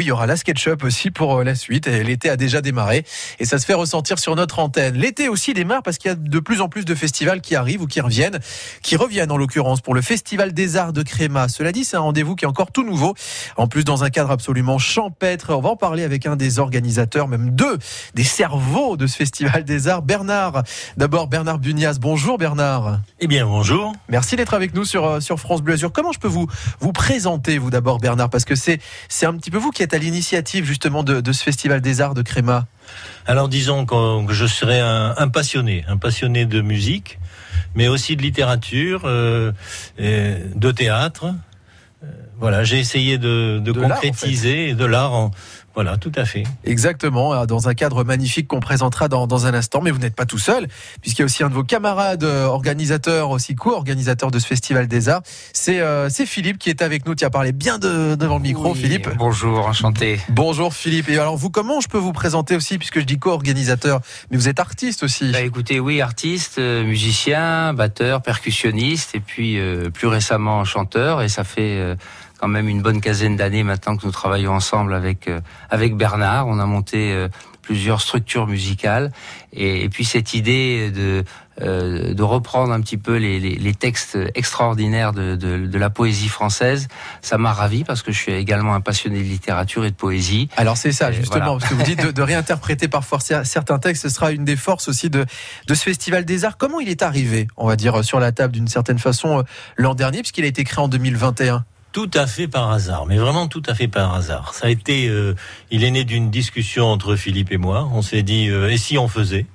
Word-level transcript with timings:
oui, 0.00 0.06
il 0.06 0.08
y 0.08 0.12
aura 0.12 0.26
la 0.26 0.36
SketchUp 0.36 0.82
aussi 0.82 1.10
pour 1.10 1.44
la 1.44 1.54
suite. 1.54 1.86
L'été 1.86 2.30
a 2.30 2.38
déjà 2.38 2.62
démarré 2.62 3.04
et 3.38 3.44
ça 3.44 3.58
se 3.58 3.66
fait 3.66 3.74
ressentir 3.74 4.18
sur 4.18 4.34
notre 4.34 4.58
antenne. 4.58 4.94
L'été 4.94 5.28
aussi 5.28 5.52
démarre 5.52 5.82
parce 5.82 5.98
qu'il 5.98 6.08
y 6.08 6.12
a 6.12 6.14
de 6.14 6.38
plus 6.38 6.62
en 6.62 6.70
plus 6.70 6.86
de 6.86 6.94
festivals 6.94 7.42
qui 7.42 7.54
arrivent 7.54 7.82
ou 7.82 7.86
qui 7.86 8.00
reviennent, 8.00 8.38
qui 8.82 8.96
reviennent 8.96 9.30
en 9.30 9.36
l'occurrence 9.36 9.82
pour 9.82 9.94
le 9.94 10.00
Festival 10.00 10.54
des 10.54 10.78
Arts 10.78 10.94
de 10.94 11.02
Créma. 11.02 11.48
Cela 11.48 11.70
dit, 11.70 11.84
c'est 11.84 11.98
un 11.98 12.00
rendez-vous 12.00 12.34
qui 12.34 12.46
est 12.46 12.48
encore 12.48 12.72
tout 12.72 12.82
nouveau. 12.82 13.14
En 13.58 13.68
plus, 13.68 13.84
dans 13.84 14.02
un 14.02 14.08
cadre 14.08 14.30
absolument 14.30 14.78
champêtre. 14.78 15.54
On 15.54 15.60
va 15.60 15.68
en 15.68 15.76
parler 15.76 16.02
avec 16.02 16.24
un 16.24 16.36
des 16.36 16.60
organisateurs, 16.60 17.28
même 17.28 17.50
deux, 17.50 17.76
des 18.14 18.24
cerveaux 18.24 18.96
de 18.96 19.06
ce 19.06 19.18
Festival 19.18 19.64
des 19.64 19.86
Arts, 19.86 20.00
Bernard. 20.00 20.62
D'abord, 20.96 21.26
Bernard 21.26 21.58
Bunias. 21.58 21.98
Bonjour 22.00 22.38
Bernard. 22.38 23.00
Eh 23.18 23.26
bien, 23.26 23.44
bonjour. 23.44 23.92
Merci 24.08 24.36
d'être 24.36 24.54
avec 24.54 24.72
nous 24.72 24.86
sur, 24.86 25.04
euh, 25.04 25.20
sur 25.20 25.38
France 25.38 25.60
Bleu 25.60 25.74
Azur. 25.74 25.92
Comment 25.92 26.12
je 26.12 26.20
peux 26.20 26.26
vous, 26.26 26.46
vous 26.80 26.92
présenter, 26.92 27.58
vous 27.58 27.68
d'abord, 27.68 27.98
Bernard? 27.98 28.30
Parce 28.30 28.46
que 28.46 28.54
c'est, 28.54 28.80
c'est 29.10 29.26
un 29.26 29.34
petit 29.34 29.50
peu 29.50 29.58
vous 29.58 29.72
qui 29.72 29.82
êtes 29.82 29.89
à 29.94 29.98
l'initiative 29.98 30.64
justement 30.64 31.02
de, 31.02 31.32
ce 31.32 31.42
Festival 31.42 31.80
des 31.80 32.00
Arts 32.00 32.14
de 32.14 32.22
Créma? 32.22 32.66
Alors 33.26 33.48
disons 33.48 33.86
que 33.86 34.32
je 34.32 34.46
serais 34.46 34.80
un, 34.80 35.28
passionné, 35.28 35.84
un 35.88 35.96
passionné 35.96 36.46
de 36.46 36.60
musique, 36.60 37.18
mais 37.74 37.88
aussi 37.88 38.16
de 38.16 38.22
littérature, 38.22 39.02
euh, 39.04 39.52
de 39.98 40.70
théâtre. 40.70 41.34
Euh, 42.40 42.50
voilà, 42.50 42.64
j'ai 42.64 42.78
essayé 42.78 43.18
de, 43.18 43.62
concrétiser 43.72 44.74
de 44.74 44.84
l'art 44.84 45.12
en, 45.12 45.30
voilà, 45.74 45.96
tout 45.96 46.10
à 46.16 46.24
fait. 46.24 46.42
Exactement, 46.64 47.32
hein, 47.32 47.46
dans 47.46 47.68
un 47.68 47.74
cadre 47.74 48.02
magnifique 48.02 48.48
qu'on 48.48 48.58
présentera 48.58 49.08
dans, 49.08 49.46
un 49.46 49.54
instant. 49.54 49.80
Mais 49.80 49.92
vous 49.92 49.98
n'êtes 49.98 50.16
pas 50.16 50.26
tout 50.26 50.38
seul, 50.38 50.66
puisqu'il 51.00 51.20
y 51.20 51.22
a 51.22 51.26
aussi 51.26 51.44
un 51.44 51.48
de 51.48 51.54
vos 51.54 51.62
camarades 51.62 52.24
euh, 52.24 52.46
organisateurs, 52.46 53.30
aussi 53.30 53.54
co-organisateurs 53.54 54.32
de 54.32 54.38
ce 54.40 54.46
Festival 54.46 54.88
des 54.88 55.08
Arts. 55.08 55.22
Euh, 55.68 56.08
c'est 56.10 56.26
Philippe 56.26 56.58
qui 56.58 56.70
est 56.70 56.82
avec 56.82 57.06
nous. 57.06 57.14
Tu 57.14 57.24
as 57.24 57.30
parlé 57.30 57.52
bien 57.52 57.78
devant 57.78 58.36
le 58.36 58.42
micro, 58.42 58.74
Philippe. 58.74 59.08
Bonjour, 59.16 59.66
enchanté. 59.66 60.18
Bonjour 60.28 60.74
Philippe. 60.74 61.08
Et 61.08 61.18
alors 61.18 61.36
vous, 61.36 61.50
comment 61.50 61.80
je 61.80 61.88
peux 61.88 61.98
vous 61.98 62.12
présenter 62.12 62.56
aussi, 62.56 62.76
puisque 62.76 62.98
je 62.98 63.04
dis 63.04 63.18
co-organisateur, 63.18 64.00
mais 64.30 64.36
vous 64.36 64.48
êtes 64.48 64.60
artiste 64.60 65.04
aussi. 65.04 65.30
Bah, 65.30 65.40
écoutez, 65.40 65.78
oui, 65.78 66.00
artiste, 66.00 66.58
euh, 66.58 66.82
musicien, 66.82 67.74
batteur, 67.74 68.22
percussionniste, 68.22 69.14
et 69.14 69.20
puis 69.20 69.58
plus 69.94 70.08
récemment 70.08 70.64
chanteur. 70.64 71.22
Et 71.22 71.28
ça 71.28 71.44
fait 71.44 71.96
quand 72.40 72.48
même 72.48 72.68
une 72.68 72.80
bonne 72.80 73.00
quinzaine 73.00 73.36
d'années 73.36 73.62
maintenant 73.62 73.96
que 73.96 74.06
nous 74.06 74.12
travaillons 74.12 74.52
ensemble 74.52 74.94
avec 74.94 75.28
euh, 75.28 75.40
avec 75.68 75.94
Bernard. 75.94 76.48
On 76.48 76.58
a 76.58 76.64
monté 76.64 77.12
euh, 77.12 77.28
plusieurs 77.60 78.00
structures 78.00 78.46
musicales 78.46 79.12
et, 79.52 79.88
puis 79.90 80.04
cette 80.04 80.32
idée 80.32 80.90
de 80.90 81.22
euh, 81.60 82.14
de 82.14 82.22
reprendre 82.22 82.72
un 82.72 82.80
petit 82.80 82.96
peu 82.96 83.16
les, 83.16 83.38
les, 83.38 83.74
textes 83.74 84.16
extraordinaires 84.34 85.12
de, 85.12 85.36
de, 85.36 85.66
de, 85.66 85.78
la 85.78 85.90
poésie 85.90 86.28
française, 86.28 86.88
ça 87.20 87.36
m'a 87.36 87.52
ravi 87.52 87.84
parce 87.84 88.00
que 88.02 88.12
je 88.12 88.18
suis 88.18 88.32
également 88.32 88.72
un 88.72 88.80
passionné 88.80 89.18
de 89.18 89.28
littérature 89.28 89.84
et 89.84 89.90
de 89.90 89.96
poésie. 89.96 90.48
Alors 90.56 90.78
c'est 90.78 90.92
ça 90.92 91.12
justement, 91.12 91.58
parce 91.58 91.68
que 91.68 91.74
vous 91.74 91.82
dites 91.82 92.02
de, 92.02 92.10
de, 92.10 92.22
réinterpréter 92.32 92.88
parfois 92.88 93.18
certains 93.20 93.78
textes, 93.78 94.04
ce 94.04 94.08
sera 94.08 94.32
une 94.32 94.46
des 94.46 94.56
forces 94.56 94.88
aussi 94.88 95.10
de, 95.10 95.26
de 95.66 95.74
ce 95.74 95.82
Festival 95.82 96.24
des 96.24 96.46
Arts. 96.46 96.56
Comment 96.56 96.80
il 96.80 96.88
est 96.88 97.02
arrivé, 97.02 97.46
on 97.58 97.66
va 97.66 97.76
dire, 97.76 98.02
sur 98.02 98.20
la 98.20 98.32
table 98.32 98.54
d'une 98.54 98.68
certaine 98.68 98.98
façon 98.98 99.44
l'an 99.76 99.94
dernier, 99.94 100.20
puisqu'il 100.20 100.44
a 100.44 100.48
été 100.48 100.64
créé 100.64 100.82
en 100.82 100.88
2021 100.88 101.64
tout 101.92 102.10
à 102.14 102.26
fait 102.26 102.48
par 102.48 102.70
hasard, 102.70 103.06
mais 103.06 103.16
vraiment 103.16 103.48
tout 103.48 103.62
à 103.66 103.74
fait 103.74 103.88
par 103.88 104.14
hasard. 104.14 104.54
Ça 104.54 104.66
a 104.66 104.70
été, 104.70 105.08
euh, 105.08 105.34
il 105.70 105.84
est 105.84 105.90
né 105.90 106.04
d'une 106.04 106.30
discussion 106.30 106.86
entre 106.86 107.16
Philippe 107.16 107.52
et 107.52 107.56
moi. 107.56 107.88
On 107.92 108.02
s'est 108.02 108.22
dit, 108.22 108.48
euh, 108.48 108.70
et 108.70 108.76
si 108.76 108.96
on 108.98 109.08
faisait? 109.08 109.46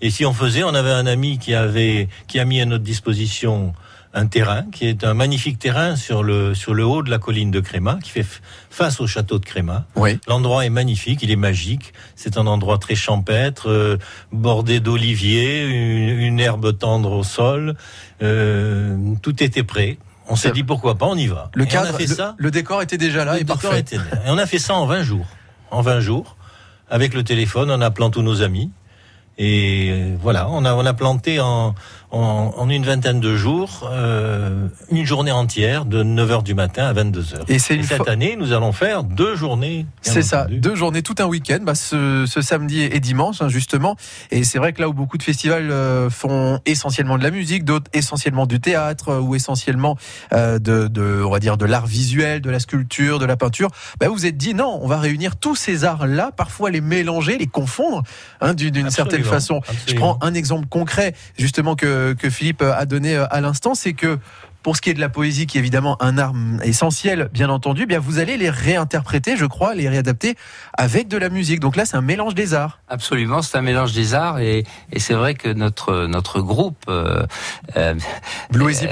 Et 0.00 0.10
si 0.10 0.24
on 0.24 0.32
faisait, 0.32 0.64
on 0.64 0.74
avait 0.74 0.90
un 0.90 1.06
ami 1.06 1.38
qui 1.38 1.54
avait, 1.54 2.08
qui 2.26 2.38
a 2.38 2.44
mis 2.44 2.60
à 2.60 2.66
notre 2.66 2.84
disposition 2.84 3.72
un 4.14 4.26
terrain 4.26 4.66
qui 4.70 4.86
est 4.86 5.04
un 5.04 5.14
magnifique 5.14 5.58
terrain 5.58 5.96
sur 5.96 6.22
le 6.22 6.54
sur 6.54 6.74
le 6.74 6.84
haut 6.84 7.02
de 7.02 7.08
la 7.08 7.18
colline 7.18 7.50
de 7.50 7.60
Créma, 7.60 7.98
qui 8.02 8.10
fait 8.10 8.26
face 8.68 9.00
au 9.00 9.06
château 9.06 9.38
de 9.38 9.44
Créma. 9.46 9.86
Oui. 9.96 10.18
L'endroit 10.28 10.66
est 10.66 10.70
magnifique, 10.70 11.22
il 11.22 11.30
est 11.30 11.36
magique. 11.36 11.94
C'est 12.14 12.36
un 12.36 12.46
endroit 12.46 12.76
très 12.76 12.94
champêtre, 12.94 13.70
euh, 13.70 13.96
bordé 14.30 14.80
d'oliviers, 14.80 15.64
une, 15.64 16.18
une, 16.18 16.40
herbe 16.40 16.76
tendre 16.76 17.12
au 17.12 17.22
sol. 17.22 17.74
tout 18.18 19.42
était 19.42 19.62
prêt. 19.62 19.96
On 20.28 20.36
s'est 20.36 20.52
dit 20.52 20.64
pourquoi 20.64 20.96
pas, 20.96 21.06
on 21.06 21.16
y 21.16 21.26
va. 21.26 21.50
Le 21.54 21.64
cadre, 21.64 21.96
le, 22.38 22.50
décor 22.50 22.82
était 22.82 22.98
déjà 22.98 23.24
là 23.24 23.38
et 23.38 23.44
parfait. 23.44 23.84
Et 23.92 23.98
on 24.28 24.38
a 24.38 24.46
fait 24.46 24.58
ça 24.58 24.74
en 24.74 24.86
20 24.86 25.02
jours. 25.02 25.26
En 25.70 25.82
20 25.82 26.00
jours, 26.00 26.36
avec 26.90 27.14
le 27.14 27.24
téléphone, 27.24 27.70
en 27.70 27.80
appelant 27.80 28.10
tous 28.10 28.22
nos 28.22 28.42
amis. 28.42 28.70
Et 29.38 30.12
voilà, 30.20 30.48
on 30.50 30.64
a, 30.64 30.74
on 30.74 30.84
a 30.84 30.92
planté 30.92 31.40
en, 31.40 31.74
en, 32.12 32.68
une 32.68 32.84
vingtaine 32.84 33.20
de 33.20 33.36
jours, 33.36 33.90
euh, 33.90 34.68
une 34.90 35.06
journée 35.06 35.32
entière 35.32 35.86
de 35.86 36.04
9h 36.04 36.42
du 36.42 36.54
matin 36.54 36.84
à 36.84 36.92
22h. 36.92 37.44
Et, 37.48 37.58
cette 37.58 38.08
année, 38.08 38.36
nous 38.38 38.52
allons 38.52 38.72
faire 38.72 39.02
deux 39.02 39.34
journées. 39.34 39.86
C'est 40.02 40.22
ça, 40.22 40.46
deux 40.50 40.74
journées, 40.74 41.02
tout 41.02 41.14
un 41.18 41.24
week-end, 41.24 41.60
bah, 41.62 41.74
ce, 41.74 42.26
samedi 42.26 42.82
et 42.82 43.00
dimanche, 43.00 43.40
hein, 43.40 43.48
justement. 43.48 43.96
Et 44.30 44.44
c'est 44.44 44.58
vrai 44.58 44.72
que 44.72 44.80
là 44.80 44.88
où 44.88 44.92
beaucoup 44.92 45.16
de 45.16 45.22
festivals 45.22 45.70
euh, 45.70 46.10
font 46.10 46.60
essentiellement 46.66 47.18
de 47.18 47.22
la 47.22 47.30
musique, 47.30 47.64
d'autres 47.64 47.90
essentiellement 47.94 48.46
du 48.46 48.60
théâtre 48.60 49.08
euh, 49.10 49.20
ou 49.20 49.34
essentiellement 49.34 49.96
de, 50.32 50.58
de, 50.58 51.22
on 51.24 51.30
va 51.30 51.38
dire, 51.38 51.56
de 51.56 51.64
l'art 51.64 51.86
visuel, 51.86 52.40
de 52.40 52.50
la 52.50 52.60
sculpture, 52.60 53.18
de 53.18 53.24
la 53.24 53.36
peinture, 53.36 53.70
bah, 54.00 54.08
vous 54.08 54.14
vous 54.14 54.26
êtes 54.26 54.36
dit 54.36 54.54
non, 54.54 54.78
on 54.82 54.86
va 54.86 54.98
réunir 54.98 55.36
tous 55.36 55.56
ces 55.56 55.84
arts-là, 55.84 56.30
parfois 56.36 56.70
les 56.70 56.80
mélanger, 56.80 57.38
les 57.38 57.46
confondre 57.46 58.02
hein, 58.40 58.54
d'une 58.54 58.90
certaine 58.90 59.24
façon. 59.24 59.60
Je 59.86 59.94
prends 59.94 60.18
un 60.20 60.34
exemple 60.34 60.66
concret, 60.68 61.14
justement, 61.38 61.74
que 61.74 62.01
que, 62.14 62.30
Philippe 62.30 62.62
a 62.62 62.84
donné 62.86 63.16
euh, 63.16 63.26
à 63.30 63.40
l'instant, 63.40 63.74
c'est 63.74 63.92
que 63.92 64.18
pour 64.62 64.76
ce 64.76 64.82
qui 64.82 64.90
est 64.90 64.94
de 64.94 65.00
la 65.00 65.08
poésie, 65.08 65.46
qui 65.46 65.58
est 65.58 65.60
évidemment 65.60 66.00
un 66.00 66.18
art 66.18 66.32
essentiel, 66.62 67.28
bien 67.32 67.48
entendu, 67.48 67.82
eh 67.82 67.86
bien 67.86 67.98
vous 67.98 68.18
allez 68.18 68.36
les 68.36 68.50
réinterpréter, 68.50 69.36
je 69.36 69.46
crois, 69.46 69.74
les 69.74 69.88
réadapter 69.88 70.36
avec 70.74 71.08
de 71.08 71.16
la 71.16 71.28
musique. 71.28 71.60
Donc 71.60 71.76
là, 71.76 71.84
c'est 71.84 71.96
un 71.96 72.02
mélange 72.02 72.34
des 72.34 72.54
arts. 72.54 72.80
Absolument, 72.88 73.42
c'est 73.42 73.58
un 73.58 73.62
mélange 73.62 73.92
des 73.92 74.14
arts 74.14 74.38
et, 74.38 74.64
c'est 74.96 75.14
vrai 75.14 75.34
que 75.34 75.48
notre 75.48 76.06
notre 76.06 76.40
groupe 76.40 76.76
euh, 76.88 77.26
euh 77.76 77.94
Poésie, 78.52 78.86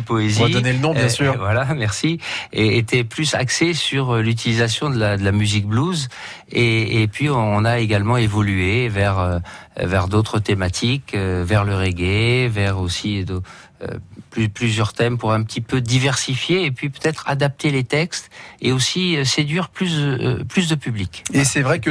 Poésie, 0.00 0.40
on 0.40 0.46
va 0.46 0.52
donner 0.52 0.72
le 0.72 0.78
nom, 0.78 0.94
bien 0.94 1.08
sûr. 1.08 1.36
voilà, 1.38 1.66
merci. 1.74 2.18
Et 2.52 2.78
était 2.78 3.04
plus 3.04 3.34
axé 3.34 3.74
sur 3.74 4.16
l'utilisation 4.16 4.90
de 4.90 4.98
la 4.98 5.16
de 5.16 5.24
la 5.24 5.32
musique 5.32 5.66
blues 5.66 6.08
et, 6.50 7.02
et 7.02 7.08
puis 7.08 7.28
on 7.30 7.64
a 7.64 7.78
également 7.78 8.16
évolué 8.16 8.88
vers 8.88 9.18
euh, 9.18 9.38
vers 9.76 10.08
d'autres 10.08 10.38
thématiques, 10.38 11.14
euh, 11.14 11.44
vers 11.46 11.64
le 11.64 11.74
reggae, 11.74 12.48
vers 12.48 12.78
aussi 12.78 13.24
euh, 13.90 14.48
plusieurs 14.52 14.92
thèmes 14.92 15.16
pour 15.18 15.32
un 15.32 15.42
petit 15.42 15.60
peu 15.60 15.80
diversifier 15.80 16.64
et 16.64 16.70
puis 16.70 16.88
peut-être 16.88 17.24
adapter 17.28 17.70
les 17.70 17.84
textes 17.84 18.30
et 18.60 18.72
aussi 18.72 19.16
euh, 19.16 19.24
séduire 19.24 19.68
plus 19.68 19.94
plus 20.48 20.68
de 20.68 20.74
public. 20.74 21.24
Et 21.32 21.44
c'est 21.44 21.62
vrai 21.62 21.78
que 21.78 21.90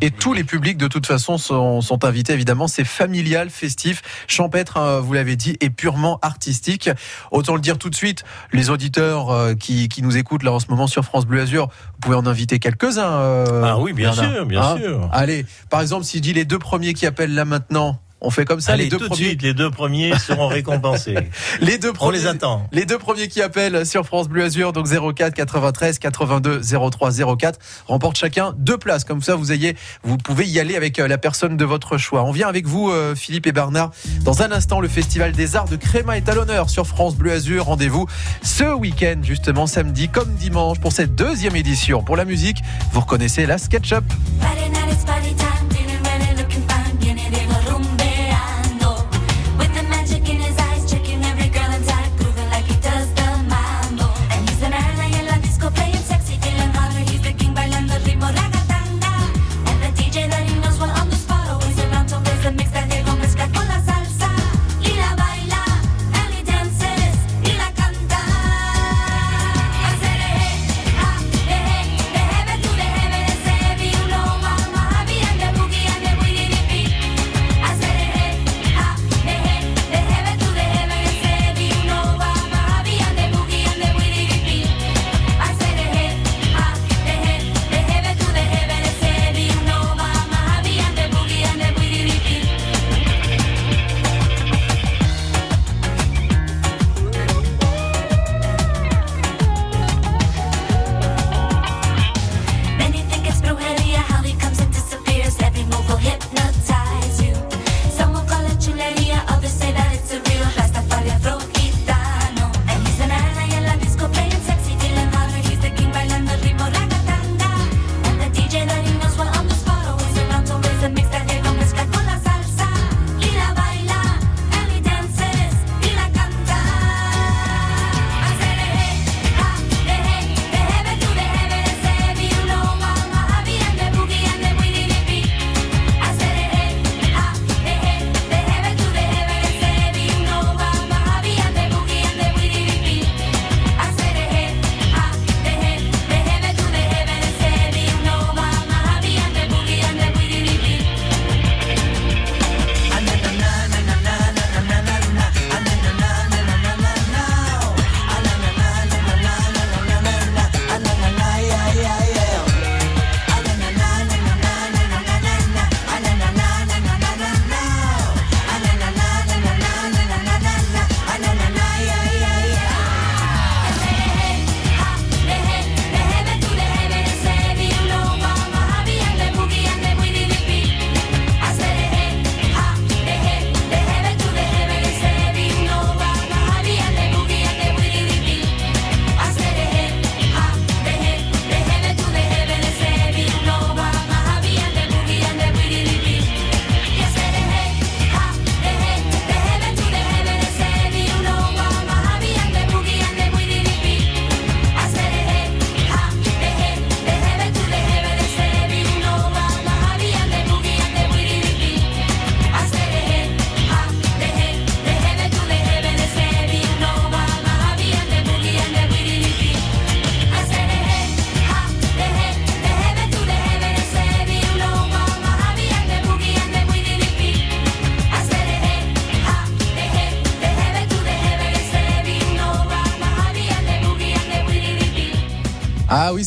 et 0.00 0.10
tous 0.10 0.32
les 0.32 0.44
publics 0.44 0.76
de 0.76 0.88
toute 0.88 1.06
façon 1.06 1.38
sont, 1.38 1.80
sont 1.80 2.04
invités 2.04 2.32
évidemment. 2.32 2.68
C'est 2.68 2.84
familial, 2.84 3.50
festif, 3.50 4.02
champêtre, 4.28 4.76
hein, 4.76 5.00
vous 5.00 5.12
l'avez 5.12 5.36
dit, 5.36 5.56
et 5.60 5.70
purement 5.70 6.18
artistique. 6.22 6.90
Autant 7.30 7.54
le 7.54 7.60
dire 7.60 7.78
tout 7.78 7.90
de 7.90 7.94
suite, 7.94 8.24
les 8.52 8.70
auditeurs 8.70 9.56
qui, 9.56 9.88
qui 9.88 10.02
nous 10.02 10.16
écoutent 10.16 10.42
là 10.42 10.52
en 10.52 10.60
ce 10.60 10.66
moment 10.68 10.86
sur 10.86 11.04
France 11.04 11.26
Bleu 11.26 11.40
Azur, 11.40 11.66
vous 11.66 12.00
pouvez 12.00 12.16
en 12.16 12.26
inviter 12.26 12.58
quelques-uns. 12.58 13.64
ah 13.64 13.78
oui, 13.78 13.92
bien 13.92 14.12
sûr, 14.12 14.46
bien 14.46 14.62
hein 14.62 14.76
sûr. 14.76 15.08
Allez, 15.12 15.44
par 15.68 15.80
exemple, 15.80 16.04
si 16.04 16.18
je 16.18 16.22
dis 16.22 16.32
les 16.32 16.44
deux 16.44 16.58
premiers 16.58 16.94
qui 16.94 17.06
appellent 17.06 17.34
là 17.34 17.44
maintenant 17.44 18.00
on 18.20 18.30
fait 18.30 18.44
comme 18.44 18.60
ça. 18.60 18.76
les 18.76 18.88
deux 18.88 18.98
premiers... 18.98 19.36
les 19.40 19.54
deux 19.54 19.70
premiers 19.70 20.18
seront 20.18 20.46
récompensés. 20.48 21.16
les 21.60 21.78
deux 21.78 21.92
premiers, 21.92 22.18
On 22.18 22.22
les 22.22 22.26
attend. 22.26 22.66
Les 22.72 22.84
deux 22.84 22.98
premiers 22.98 23.28
qui 23.28 23.42
appellent 23.42 23.86
sur 23.86 24.04
France 24.04 24.28
Bleu 24.28 24.44
Azur, 24.44 24.72
donc 24.72 24.86
04 24.88 25.34
93 25.34 25.98
82 25.98 26.60
03 26.90 27.36
04, 27.36 27.58
remportent 27.86 28.18
chacun 28.18 28.54
deux 28.58 28.78
places. 28.78 29.04
Comme 29.04 29.22
ça, 29.22 29.34
vous 29.34 29.52
ayez, 29.52 29.76
vous 30.02 30.18
pouvez 30.18 30.46
y 30.46 30.60
aller 30.60 30.76
avec 30.76 30.98
euh, 30.98 31.08
la 31.08 31.18
personne 31.18 31.56
de 31.56 31.64
votre 31.64 31.98
choix. 31.98 32.24
On 32.24 32.32
vient 32.32 32.48
avec 32.48 32.66
vous, 32.66 32.90
euh, 32.90 33.14
Philippe 33.14 33.46
et 33.46 33.52
Bernard. 33.52 33.90
Dans 34.22 34.42
un 34.42 34.52
instant, 34.52 34.80
le 34.80 34.88
Festival 34.88 35.32
des 35.32 35.56
Arts 35.56 35.68
de 35.68 35.76
Créma 35.76 36.16
est 36.16 36.28
à 36.28 36.34
l'honneur 36.34 36.70
sur 36.70 36.86
France 36.86 37.16
Bleu 37.16 37.32
Azur. 37.32 37.64
Rendez-vous 37.64 38.06
ce 38.42 38.64
week-end, 38.74 39.20
justement, 39.22 39.66
samedi 39.66 40.08
comme 40.08 40.34
dimanche, 40.34 40.78
pour 40.80 40.92
cette 40.92 41.14
deuxième 41.14 41.56
édition. 41.56 42.02
Pour 42.02 42.16
la 42.16 42.24
musique, 42.24 42.58
vous 42.92 43.00
reconnaissez 43.00 43.46
la 43.46 43.58
SketchUp. 43.58 44.04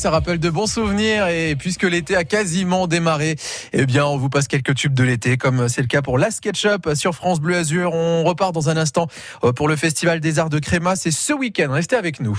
Ça 0.03 0.09
rappelle 0.09 0.37
de 0.37 0.49
bons 0.49 0.67
souvenirs 0.67 1.27
et 1.27 1.55
puisque 1.55 1.83
l'été 1.83 2.17
a 2.17 2.25
quasiment 2.25 2.87
démarré, 2.87 3.37
eh 3.71 3.85
bien 3.85 4.05
on 4.05 4.17
vous 4.17 4.27
passe 4.27 4.49
quelques 4.49 4.75
tubes 4.75 4.93
de 4.93 5.01
l'été 5.01 5.37
comme 5.37 5.69
c'est 5.69 5.79
le 5.79 5.87
cas 5.87 6.01
pour 6.01 6.17
la 6.17 6.29
SketchUp 6.29 6.93
sur 6.93 7.15
France 7.15 7.39
Bleu 7.39 7.55
Azur. 7.55 7.93
On 7.93 8.25
repart 8.25 8.53
dans 8.53 8.67
un 8.67 8.75
instant 8.75 9.07
euh, 9.45 9.53
pour 9.53 9.69
le 9.69 9.77
Festival 9.77 10.19
des 10.19 10.39
Arts 10.39 10.49
de 10.49 10.59
Créma. 10.59 10.97
C'est 10.97 11.11
ce 11.11 11.31
week-end. 11.31 11.69
Restez 11.71 11.95
avec 11.95 12.19
nous. 12.19 12.37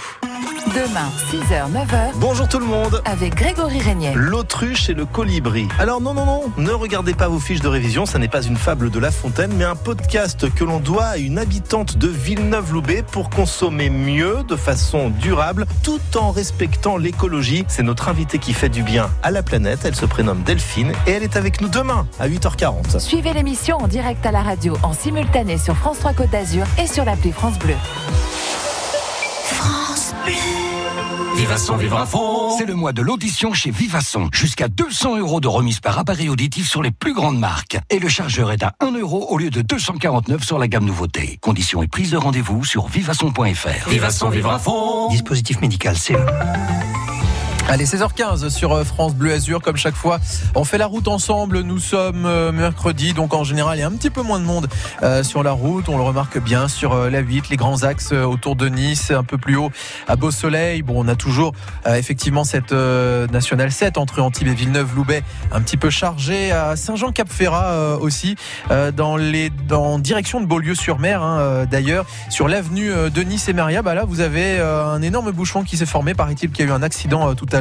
Demain, 0.74 1.08
6h, 1.30 1.70
9h. 1.72 2.12
Bonjour 2.16 2.48
tout 2.48 2.58
le 2.58 2.64
monde. 2.64 3.00
Avec 3.04 3.34
Grégory 3.34 3.78
Régnier. 3.78 4.12
L'autruche 4.14 4.88
et 4.88 4.94
le 4.94 5.04
colibri. 5.04 5.68
Alors 5.78 6.00
non, 6.00 6.14
non, 6.14 6.26
non, 6.26 6.52
ne 6.56 6.70
regardez 6.72 7.14
pas 7.14 7.28
vos 7.28 7.38
fiches 7.38 7.60
de 7.60 7.68
révision, 7.68 8.06
ça 8.06 8.18
n'est 8.18 8.28
pas 8.28 8.42
une 8.42 8.56
fable 8.56 8.90
de 8.90 8.98
La 8.98 9.10
Fontaine, 9.10 9.52
mais 9.56 9.64
un 9.64 9.76
podcast 9.76 10.52
que 10.52 10.64
l'on 10.64 10.80
doit 10.80 11.04
à 11.04 11.16
une 11.18 11.38
habitante 11.38 11.96
de 11.96 12.08
Villeneuve-Loubet 12.08 13.04
pour 13.04 13.30
consommer 13.30 13.88
mieux, 13.88 14.38
de 14.48 14.56
façon 14.56 15.10
durable, 15.10 15.66
tout 15.84 16.00
en 16.16 16.32
respectant 16.32 16.96
l'écologie. 16.96 17.53
C'est 17.68 17.82
notre 17.82 18.08
invitée 18.08 18.38
qui 18.38 18.52
fait 18.52 18.68
du 18.68 18.82
bien 18.82 19.10
à 19.22 19.30
la 19.30 19.42
planète. 19.42 19.80
Elle 19.84 19.94
se 19.94 20.06
prénomme 20.06 20.42
Delphine 20.42 20.92
et 21.06 21.12
elle 21.12 21.22
est 21.22 21.36
avec 21.36 21.60
nous 21.60 21.68
demain 21.68 22.06
à 22.18 22.28
8h40. 22.28 22.98
Suivez 22.98 23.32
l'émission 23.32 23.76
en 23.76 23.88
direct 23.88 24.24
à 24.26 24.32
la 24.32 24.42
radio, 24.42 24.76
en 24.82 24.92
simultané 24.92 25.58
sur 25.58 25.76
France 25.76 25.98
3 26.00 26.14
Côte 26.14 26.30
d'Azur 26.30 26.66
et 26.82 26.86
sur 26.86 27.04
l'appli 27.04 27.32
France 27.32 27.58
Bleu. 27.58 27.74
France 29.44 30.14
Bleu. 30.24 30.34
Vivasson, 31.36 31.76
vivre 31.76 31.98
à 31.98 32.06
fond. 32.06 32.56
C'est 32.56 32.64
le 32.64 32.74
mois 32.74 32.92
de 32.92 33.02
l'audition 33.02 33.52
chez 33.52 33.70
Vivasson. 33.70 34.28
Jusqu'à 34.32 34.68
200 34.68 35.18
euros 35.18 35.40
de 35.40 35.48
remise 35.48 35.80
par 35.80 35.98
appareil 35.98 36.28
auditif 36.28 36.68
sur 36.68 36.80
les 36.82 36.92
plus 36.92 37.12
grandes 37.12 37.38
marques. 37.38 37.76
Et 37.90 37.98
le 37.98 38.08
chargeur 38.08 38.52
est 38.52 38.62
à 38.62 38.72
1 38.80 38.92
euro 38.92 39.26
au 39.28 39.36
lieu 39.36 39.50
de 39.50 39.60
249 39.60 40.42
sur 40.44 40.58
la 40.58 40.68
gamme 40.68 40.84
nouveauté. 40.84 41.38
Conditions 41.42 41.82
et 41.82 41.88
prise 41.88 42.12
de 42.12 42.16
rendez-vous 42.16 42.64
sur 42.64 42.86
vivasson.fr. 42.86 43.88
Vivasson, 43.88 44.28
vivre 44.30 44.50
à 44.50 44.58
fond. 44.58 45.08
Dispositif 45.08 45.60
médical 45.60 45.96
CE. 45.96 46.14
Allez, 47.66 47.86
16h15 47.86 48.50
sur 48.50 48.72
euh, 48.72 48.84
France 48.84 49.14
Bleu 49.14 49.32
Azur, 49.32 49.62
comme 49.62 49.78
chaque 49.78 49.94
fois. 49.94 50.20
On 50.54 50.64
fait 50.64 50.76
la 50.76 50.84
route 50.84 51.08
ensemble. 51.08 51.60
Nous 51.60 51.78
sommes 51.78 52.26
euh, 52.26 52.52
mercredi, 52.52 53.14
donc 53.14 53.32
en 53.32 53.42
général, 53.42 53.78
il 53.78 53.80
y 53.80 53.82
a 53.82 53.86
un 53.86 53.92
petit 53.92 54.10
peu 54.10 54.20
moins 54.20 54.38
de 54.38 54.44
monde 54.44 54.68
euh, 55.02 55.22
sur 55.22 55.42
la 55.42 55.52
route. 55.52 55.88
On 55.88 55.96
le 55.96 56.02
remarque 56.02 56.38
bien 56.38 56.68
sur 56.68 56.94
la 56.94 57.20
8, 57.20 57.48
les 57.48 57.56
grands 57.56 57.82
axes 57.82 58.12
autour 58.12 58.54
de 58.54 58.68
Nice, 58.68 59.10
un 59.10 59.24
peu 59.24 59.38
plus 59.38 59.56
haut 59.56 59.70
à 60.06 60.14
Beau 60.16 60.30
Soleil. 60.30 60.82
Bon, 60.82 61.02
on 61.04 61.08
a 61.08 61.16
toujours 61.16 61.52
effectivement 61.86 62.44
cette 62.44 62.72
nationale 62.72 63.72
7 63.72 63.96
entre 63.96 64.20
Antibes 64.20 64.48
et 64.48 64.54
Villeneuve-Loubet, 64.54 65.22
un 65.50 65.62
petit 65.62 65.76
peu 65.76 65.90
chargé 65.90 66.52
à 66.52 66.76
Saint-Jean-Cap-Ferrat 66.76 67.98
aussi, 68.00 68.36
dans 68.94 69.16
les 69.16 69.50
dans 69.50 69.98
direction 69.98 70.40
de 70.40 70.46
Beaulieu-sur-Mer. 70.46 71.22
Hein, 71.22 71.66
D'ailleurs, 71.70 72.04
sur 72.28 72.48
l'avenue 72.48 72.90
de 72.90 73.22
Nice 73.22 73.48
et 73.48 73.52
Maria, 73.52 73.82
bah 73.82 73.94
là, 73.94 74.04
vous 74.04 74.20
avez 74.20 74.60
un 74.60 75.00
énorme 75.02 75.32
bouchon 75.32 75.64
qui 75.64 75.76
s'est 75.76 75.86
formé. 75.86 76.14
Paraît-il 76.14 76.50
qu'il 76.50 76.66
y 76.66 76.68
a 76.68 76.72
eu 76.72 76.74
un 76.74 76.82
accident 76.82 77.34
tout 77.34 77.46
à 77.52 77.53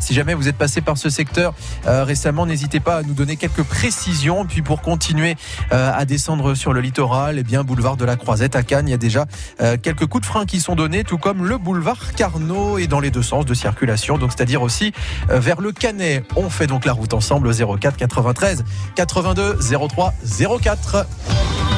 Si 0.00 0.12
jamais 0.12 0.34
vous 0.34 0.48
êtes 0.48 0.56
passé 0.56 0.82
par 0.82 0.98
ce 0.98 1.08
secteur 1.08 1.54
euh, 1.86 2.04
récemment, 2.04 2.44
n'hésitez 2.44 2.80
pas 2.80 2.96
à 2.96 3.02
nous 3.02 3.14
donner 3.14 3.36
quelques 3.36 3.62
précisions. 3.62 4.44
Puis 4.44 4.60
pour 4.60 4.82
continuer 4.82 5.36
euh, 5.72 5.90
à 5.94 6.04
descendre 6.04 6.54
sur 6.54 6.74
le 6.74 6.80
littoral, 6.80 7.38
eh 7.38 7.42
bien 7.42 7.64
boulevard 7.64 7.96
de 7.96 8.04
la 8.04 8.16
Croisette 8.16 8.56
à 8.56 8.62
Cannes, 8.62 8.88
il 8.88 8.90
y 8.90 8.94
a 8.94 8.98
déjà 8.98 9.24
euh, 9.62 9.78
quelques 9.80 10.06
coups 10.06 10.22
de 10.22 10.26
frein 10.26 10.44
qui 10.44 10.60
sont 10.60 10.74
donnés, 10.74 11.02
tout 11.02 11.18
comme 11.18 11.46
le 11.46 11.56
boulevard 11.56 12.12
Carnot 12.14 12.78
et 12.78 12.86
dans 12.86 13.00
les 13.00 13.10
deux 13.10 13.22
sens 13.22 13.46
de 13.46 13.54
circulation. 13.54 14.18
Donc 14.18 14.32
c'est-à-dire 14.36 14.60
aussi 14.60 14.92
vers 15.28 15.60
le 15.60 15.72
Canet. 15.72 16.24
On 16.36 16.50
fait 16.50 16.66
donc 16.66 16.84
la 16.84 16.92
route 16.92 17.14
ensemble 17.14 17.50
04 17.54 17.96
93 17.96 18.64
82 18.96 19.58
03 19.88 20.14
04. 20.60 21.06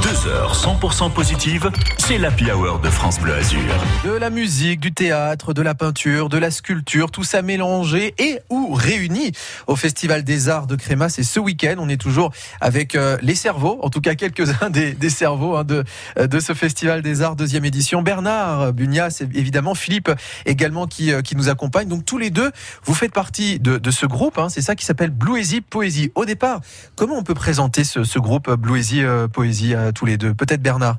Deux 0.02 0.28
heures 0.28 0.54
100% 0.54 1.12
positives, 1.12 1.70
c'est 1.98 2.16
l'Happy 2.16 2.50
Hour 2.50 2.78
de 2.80 2.88
France 2.88 3.20
Bleu 3.20 3.34
Azur. 3.34 3.60
De 4.02 4.12
la 4.12 4.30
musique, 4.30 4.80
du 4.80 4.92
théâtre, 4.92 5.52
de 5.52 5.60
la 5.60 5.74
peinture, 5.74 6.30
de 6.30 6.38
la 6.38 6.50
sculpture, 6.50 7.10
tout 7.10 7.22
ça 7.22 7.42
mélangé 7.42 8.14
et 8.18 8.38
ou 8.48 8.72
réuni 8.72 9.32
au 9.66 9.76
Festival 9.76 10.24
des 10.24 10.48
Arts 10.48 10.66
de 10.66 10.76
Créma. 10.76 11.10
C'est 11.10 11.22
ce 11.22 11.38
week-end. 11.38 11.74
On 11.78 11.88
est 11.90 12.00
toujours 12.00 12.30
avec 12.62 12.94
euh, 12.94 13.18
les 13.20 13.34
cerveaux, 13.34 13.78
en 13.82 13.90
tout 13.90 14.00
cas 14.00 14.14
quelques-uns 14.14 14.70
des, 14.70 14.92
des 14.92 15.10
cerveaux 15.10 15.56
hein, 15.56 15.64
de, 15.64 15.84
euh, 16.18 16.26
de 16.26 16.40
ce 16.40 16.54
Festival 16.54 17.02
des 17.02 17.20
Arts 17.20 17.36
deuxième 17.36 17.66
édition. 17.66 18.00
Bernard 18.00 18.72
Bunias, 18.72 19.22
évidemment, 19.34 19.74
Philippe 19.74 20.10
également 20.46 20.86
qui, 20.86 21.12
euh, 21.12 21.20
qui 21.20 21.36
nous 21.36 21.50
accompagne. 21.50 21.88
Donc 21.88 22.06
tous 22.06 22.18
les 22.18 22.30
deux, 22.30 22.50
vous 22.84 22.94
faites 22.94 23.12
partie 23.12 23.60
de, 23.60 23.76
de 23.76 23.90
ce 23.90 24.06
groupe. 24.06 24.38
Hein, 24.38 24.48
c'est 24.48 24.62
ça 24.62 24.76
qui 24.76 24.86
s'appelle 24.86 25.10
Bluesy 25.10 25.60
Poésie. 25.60 26.10
Au 26.14 26.24
départ, 26.24 26.60
comment 26.96 27.16
on 27.16 27.22
peut 27.22 27.34
présenter 27.34 27.84
ce, 27.84 28.02
ce 28.02 28.18
groupe 28.18 28.50
Bluesy 28.50 29.02
Poésie 29.32 29.74
tous 29.92 30.06
les 30.06 30.16
deux. 30.16 30.34
Peut-être 30.34 30.62
Bernard. 30.62 30.98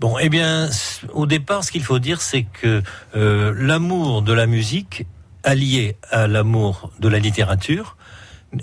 Bon, 0.00 0.16
eh 0.18 0.28
bien, 0.28 0.68
au 1.12 1.26
départ, 1.26 1.64
ce 1.64 1.70
qu'il 1.70 1.84
faut 1.84 1.98
dire, 1.98 2.20
c'est 2.20 2.42
que 2.42 2.82
euh, 3.14 3.54
l'amour 3.56 4.22
de 4.22 4.32
la 4.32 4.46
musique, 4.46 5.06
allié 5.44 5.96
à 6.10 6.26
l'amour 6.26 6.90
de 6.98 7.08
la 7.08 7.18
littérature, 7.18 7.96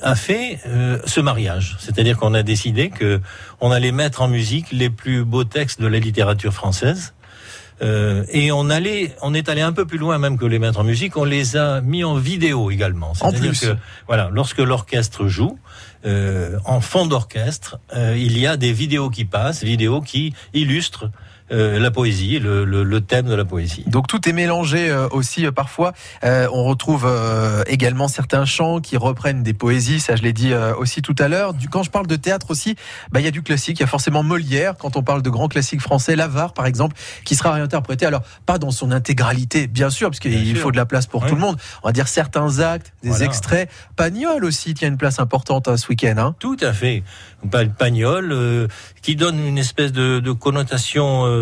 a 0.01 0.15
fait 0.15 0.59
euh, 0.67 0.99
ce 1.05 1.21
mariage. 1.21 1.77
C'est-à-dire 1.79 2.17
qu'on 2.17 2.33
a 2.33 2.43
décidé 2.43 2.89
que 2.89 3.21
on 3.59 3.71
allait 3.71 3.91
mettre 3.91 4.21
en 4.21 4.27
musique 4.27 4.71
les 4.71 4.89
plus 4.89 5.23
beaux 5.23 5.43
textes 5.43 5.81
de 5.81 5.87
la 5.87 5.99
littérature 5.99 6.53
française. 6.53 7.13
Euh, 7.81 8.23
et 8.29 8.51
on 8.51 8.69
allait, 8.69 9.15
on 9.21 9.33
est 9.33 9.49
allé 9.49 9.61
un 9.61 9.71
peu 9.71 9.85
plus 9.85 9.97
loin 9.97 10.17
même 10.19 10.37
que 10.37 10.45
les 10.45 10.59
mettre 10.59 10.79
en 10.79 10.83
musique. 10.83 11.17
On 11.17 11.23
les 11.23 11.57
a 11.57 11.81
mis 11.81 12.03
en 12.03 12.15
vidéo 12.15 12.69
également. 12.69 13.13
En 13.21 13.31
plus, 13.31 13.59
que, 13.61 13.75
voilà, 14.07 14.29
lorsque 14.31 14.59
l'orchestre 14.59 15.27
joue, 15.27 15.57
euh, 16.05 16.57
en 16.65 16.81
fond 16.81 17.05
d'orchestre, 17.05 17.79
euh, 17.95 18.15
il 18.17 18.37
y 18.37 18.45
a 18.45 18.57
des 18.57 18.73
vidéos 18.73 19.09
qui 19.09 19.25
passent, 19.25 19.63
vidéos 19.63 20.01
qui 20.01 20.33
illustrent 20.53 21.09
euh, 21.51 21.79
la 21.79 21.91
poésie, 21.91 22.39
le, 22.39 22.63
le, 22.63 22.83
le, 22.83 23.01
thème 23.01 23.27
de 23.27 23.35
la 23.35 23.43
poésie. 23.43 23.83
Donc 23.87 24.07
tout 24.07 24.29
est 24.29 24.31
mélangé 24.31 24.89
euh, 24.89 25.09
aussi 25.11 25.45
euh, 25.45 25.51
parfois. 25.51 25.91
on 26.23 26.63
retrouve 26.63 27.09
également 27.67 28.07
certains 28.07 28.45
chants 28.45 28.79
qui 28.79 28.95
reprennent 28.95 29.43
des 29.43 29.53
poésies, 29.53 29.99
ça 29.99 30.15
je 30.15 30.21
l'ai 30.21 30.33
dit 30.33 30.53
aussi 30.77 31.01
tout 31.01 31.15
à 31.19 31.27
l'heure. 31.27 31.53
Quand 31.69 31.83
je 31.83 31.89
parle 31.89 32.07
de 32.07 32.15
théâtre 32.15 32.51
aussi, 32.51 32.75
bah, 33.11 33.19
il 33.19 33.23
y 33.23 33.27
a 33.27 33.31
du 33.31 33.41
classique, 33.41 33.79
il 33.79 33.81
y 33.81 33.83
a 33.83 33.87
forcément 33.87 34.23
Molière, 34.23 34.75
quand 34.77 34.95
on 34.95 35.03
parle 35.03 35.21
de 35.21 35.29
grands 35.29 35.47
classiques 35.47 35.81
français, 35.81 36.15
L'Avare 36.15 36.53
par 36.53 36.65
exemple, 36.65 36.95
qui 37.25 37.35
sera 37.35 37.51
réinterprété. 37.51 38.05
Alors 38.05 38.23
pas 38.45 38.57
dans 38.57 38.71
son 38.71 38.91
intégralité, 38.91 39.67
bien 39.67 39.89
sûr, 39.89 40.09
parce 40.09 40.19
qu'il 40.19 40.55
faut 40.55 40.71
de 40.71 40.77
la 40.77 40.85
place 40.85 41.07
pour 41.07 41.25
tout 41.25 41.35
le 41.35 41.41
monde. 41.41 41.57
On 41.83 41.87
va 41.87 41.91
dire 41.91 42.07
certains 42.07 42.59
actes, 42.59 42.93
des 43.03 43.23
extraits. 43.23 43.69
Pagnol 43.95 44.45
aussi 44.45 44.73
tient 44.73 44.87
une 44.87 44.97
place 44.97 45.19
importante 45.19 45.75
ce 45.75 45.87
week-end. 45.87 46.15
Hein. 46.17 46.35
Tout 46.39 46.57
à 46.61 46.71
fait. 46.71 47.03
Pagnol, 47.77 48.67
qui 49.01 49.15
donne 49.15 49.39
une 49.39 49.57
espèce 49.57 49.91
de, 49.91 50.19
de 50.19 50.31
connotation 50.31 51.40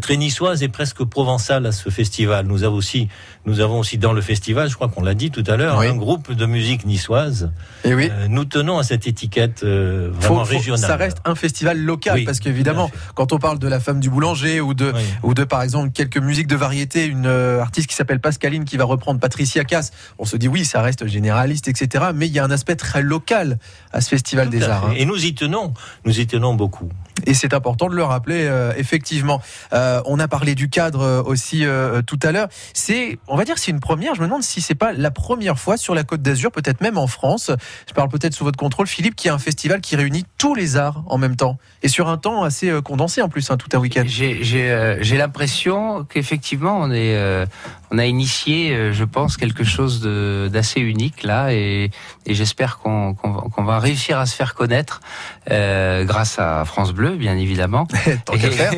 très 0.00 0.16
niçoise 0.16 0.62
et 0.62 0.68
presque 0.68 1.04
provençale 1.04 1.66
à 1.66 1.72
ce 1.72 1.90
festival. 1.90 2.46
Nous 2.46 2.64
avons 2.64 2.76
aussi, 2.76 3.08
nous 3.44 3.60
avons 3.60 3.78
aussi 3.78 3.98
dans 3.98 4.12
le 4.12 4.20
festival, 4.20 4.68
je 4.68 4.74
crois 4.74 4.88
qu'on 4.88 5.02
l'a 5.02 5.14
dit 5.14 5.30
tout 5.30 5.44
à 5.46 5.56
l'heure, 5.56 5.80
un 5.80 5.96
groupe 5.96 6.32
de 6.32 6.46
musique 6.46 6.86
niçoise. 6.86 7.50
Et 7.84 7.94
oui. 7.94 8.08
Euh, 8.10 8.28
nous 8.28 8.44
tenons 8.44 8.78
à 8.78 8.82
cette 8.82 9.06
étiquette 9.06 9.64
vraiment 9.64 10.42
régionale. 10.42 10.88
ça 10.88 10.96
reste 10.96 11.18
un 11.24 11.34
festival 11.34 11.78
local 11.78 12.24
parce 12.24 12.40
qu'évidemment, 12.40 12.90
quand 13.14 13.32
on 13.32 13.38
parle 13.38 13.58
de 13.58 13.68
la 13.68 13.80
femme 13.80 14.00
du 14.00 14.10
boulanger 14.10 14.60
ou 14.60 14.74
de 14.74 14.92
ou 15.22 15.34
de 15.34 15.44
par 15.44 15.62
exemple 15.62 15.90
quelques 15.90 16.18
musiques 16.18 16.46
de 16.46 16.56
variété, 16.56 17.06
une 17.06 17.26
artiste 17.26 17.88
qui 17.88 17.94
s'appelle 17.94 18.20
Pascaline 18.20 18.64
qui 18.64 18.76
va 18.76 18.84
reprendre 18.84 19.20
Patricia 19.20 19.64
Cass, 19.64 19.92
on 20.18 20.24
se 20.24 20.36
dit 20.36 20.48
oui, 20.48 20.64
ça 20.64 20.82
reste 20.82 21.06
généraliste, 21.06 21.68
etc. 21.68 22.06
Mais 22.14 22.26
il 22.26 22.32
y 22.32 22.38
a 22.38 22.44
un 22.44 22.50
aspect 22.50 22.76
très 22.76 23.02
local 23.02 23.58
à 23.92 24.00
ce 24.00 24.08
festival 24.08 24.50
des 24.50 24.62
arts. 24.64 24.86
Hein. 24.86 24.94
Et 24.96 25.04
nous 25.04 25.24
y 25.24 25.34
tenons, 25.34 25.74
nous 26.04 26.20
y 26.20 26.26
tenons 26.26 26.54
beaucoup. 26.54 26.90
Et 27.24 27.32
c'est 27.34 27.54
important 27.54 27.88
de 27.88 27.94
le 27.94 28.04
rappeler, 28.04 28.46
euh, 28.46 28.72
effectivement. 28.76 29.40
Euh, 29.72 30.02
on 30.04 30.18
a 30.18 30.28
parlé 30.28 30.54
du 30.54 30.68
cadre 30.68 31.00
euh, 31.00 31.22
aussi 31.22 31.64
tout 32.06 32.18
à 32.22 32.32
l'heure. 32.32 32.48
C'est, 32.74 33.18
on 33.28 33.36
va 33.36 33.44
dire, 33.44 33.58
c'est 33.58 33.70
une 33.70 33.80
première. 33.80 34.14
Je 34.14 34.20
me 34.20 34.26
demande 34.26 34.42
si 34.42 34.60
c'est 34.60 34.74
pas 34.74 34.92
la 34.92 35.10
première 35.10 35.58
fois 35.58 35.76
sur 35.76 35.94
la 35.94 36.04
Côte 36.04 36.22
d'Azur, 36.22 36.52
peut-être 36.52 36.80
même 36.80 36.98
en 36.98 37.06
France. 37.06 37.50
Je 37.88 37.94
parle 37.94 38.08
peut-être 38.08 38.34
sous 38.34 38.44
votre 38.44 38.58
contrôle, 38.58 38.86
Philippe, 38.86 39.16
qui 39.16 39.28
a 39.28 39.34
un 39.34 39.38
festival 39.38 39.80
qui 39.80 39.96
réunit 39.96 40.24
tous 40.38 40.54
les 40.54 40.76
arts 40.76 41.02
en 41.06 41.18
même 41.18 41.36
temps 41.36 41.58
et 41.82 41.88
sur 41.88 42.08
un 42.08 42.16
temps 42.18 42.42
assez 42.42 42.72
condensé 42.82 43.22
en 43.22 43.28
plus, 43.28 43.50
hein, 43.50 43.56
tout 43.56 43.68
un 43.72 43.78
week-end. 43.78 44.04
J'ai 44.06 45.16
l'impression 45.16 46.04
qu'effectivement 46.04 46.78
on 46.80 46.90
est, 46.90 47.46
on 47.90 47.98
a 47.98 48.06
initié, 48.06 48.92
je 48.92 49.04
pense, 49.04 49.36
quelque 49.36 49.64
chose 49.64 50.02
d'assez 50.50 50.80
unique 50.80 51.22
là, 51.22 51.52
et, 51.52 51.90
j'espère 52.26 52.78
qu'on 52.78 53.14
va 53.58 53.78
réussir 53.78 54.18
à 54.18 54.26
se 54.26 54.34
faire 54.34 54.54
connaître 54.54 55.00
grâce 55.48 56.38
à 56.38 56.64
France 56.64 56.92
Bleu 56.92 57.05
bien 57.10 57.36
évidemment. 57.36 57.86
Tant 58.24 58.34
et, 58.34 58.38
faire. 58.38 58.72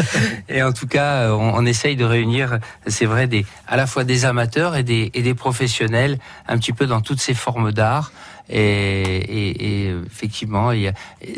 et 0.48 0.62
en 0.62 0.72
tout 0.72 0.86
cas, 0.86 1.30
on, 1.30 1.54
on 1.54 1.66
essaye 1.66 1.96
de 1.96 2.04
réunir, 2.04 2.58
c'est 2.86 3.06
vrai, 3.06 3.26
des, 3.26 3.46
à 3.66 3.76
la 3.76 3.86
fois 3.86 4.04
des 4.04 4.24
amateurs 4.24 4.76
et 4.76 4.82
des, 4.82 5.10
et 5.14 5.22
des 5.22 5.34
professionnels, 5.34 6.18
un 6.48 6.58
petit 6.58 6.72
peu 6.72 6.86
dans 6.86 7.00
toutes 7.00 7.20
ces 7.20 7.34
formes 7.34 7.72
d'art. 7.72 8.12
Et, 8.48 8.60
et, 8.60 9.84
et, 9.86 9.94
effectivement, 10.06 10.72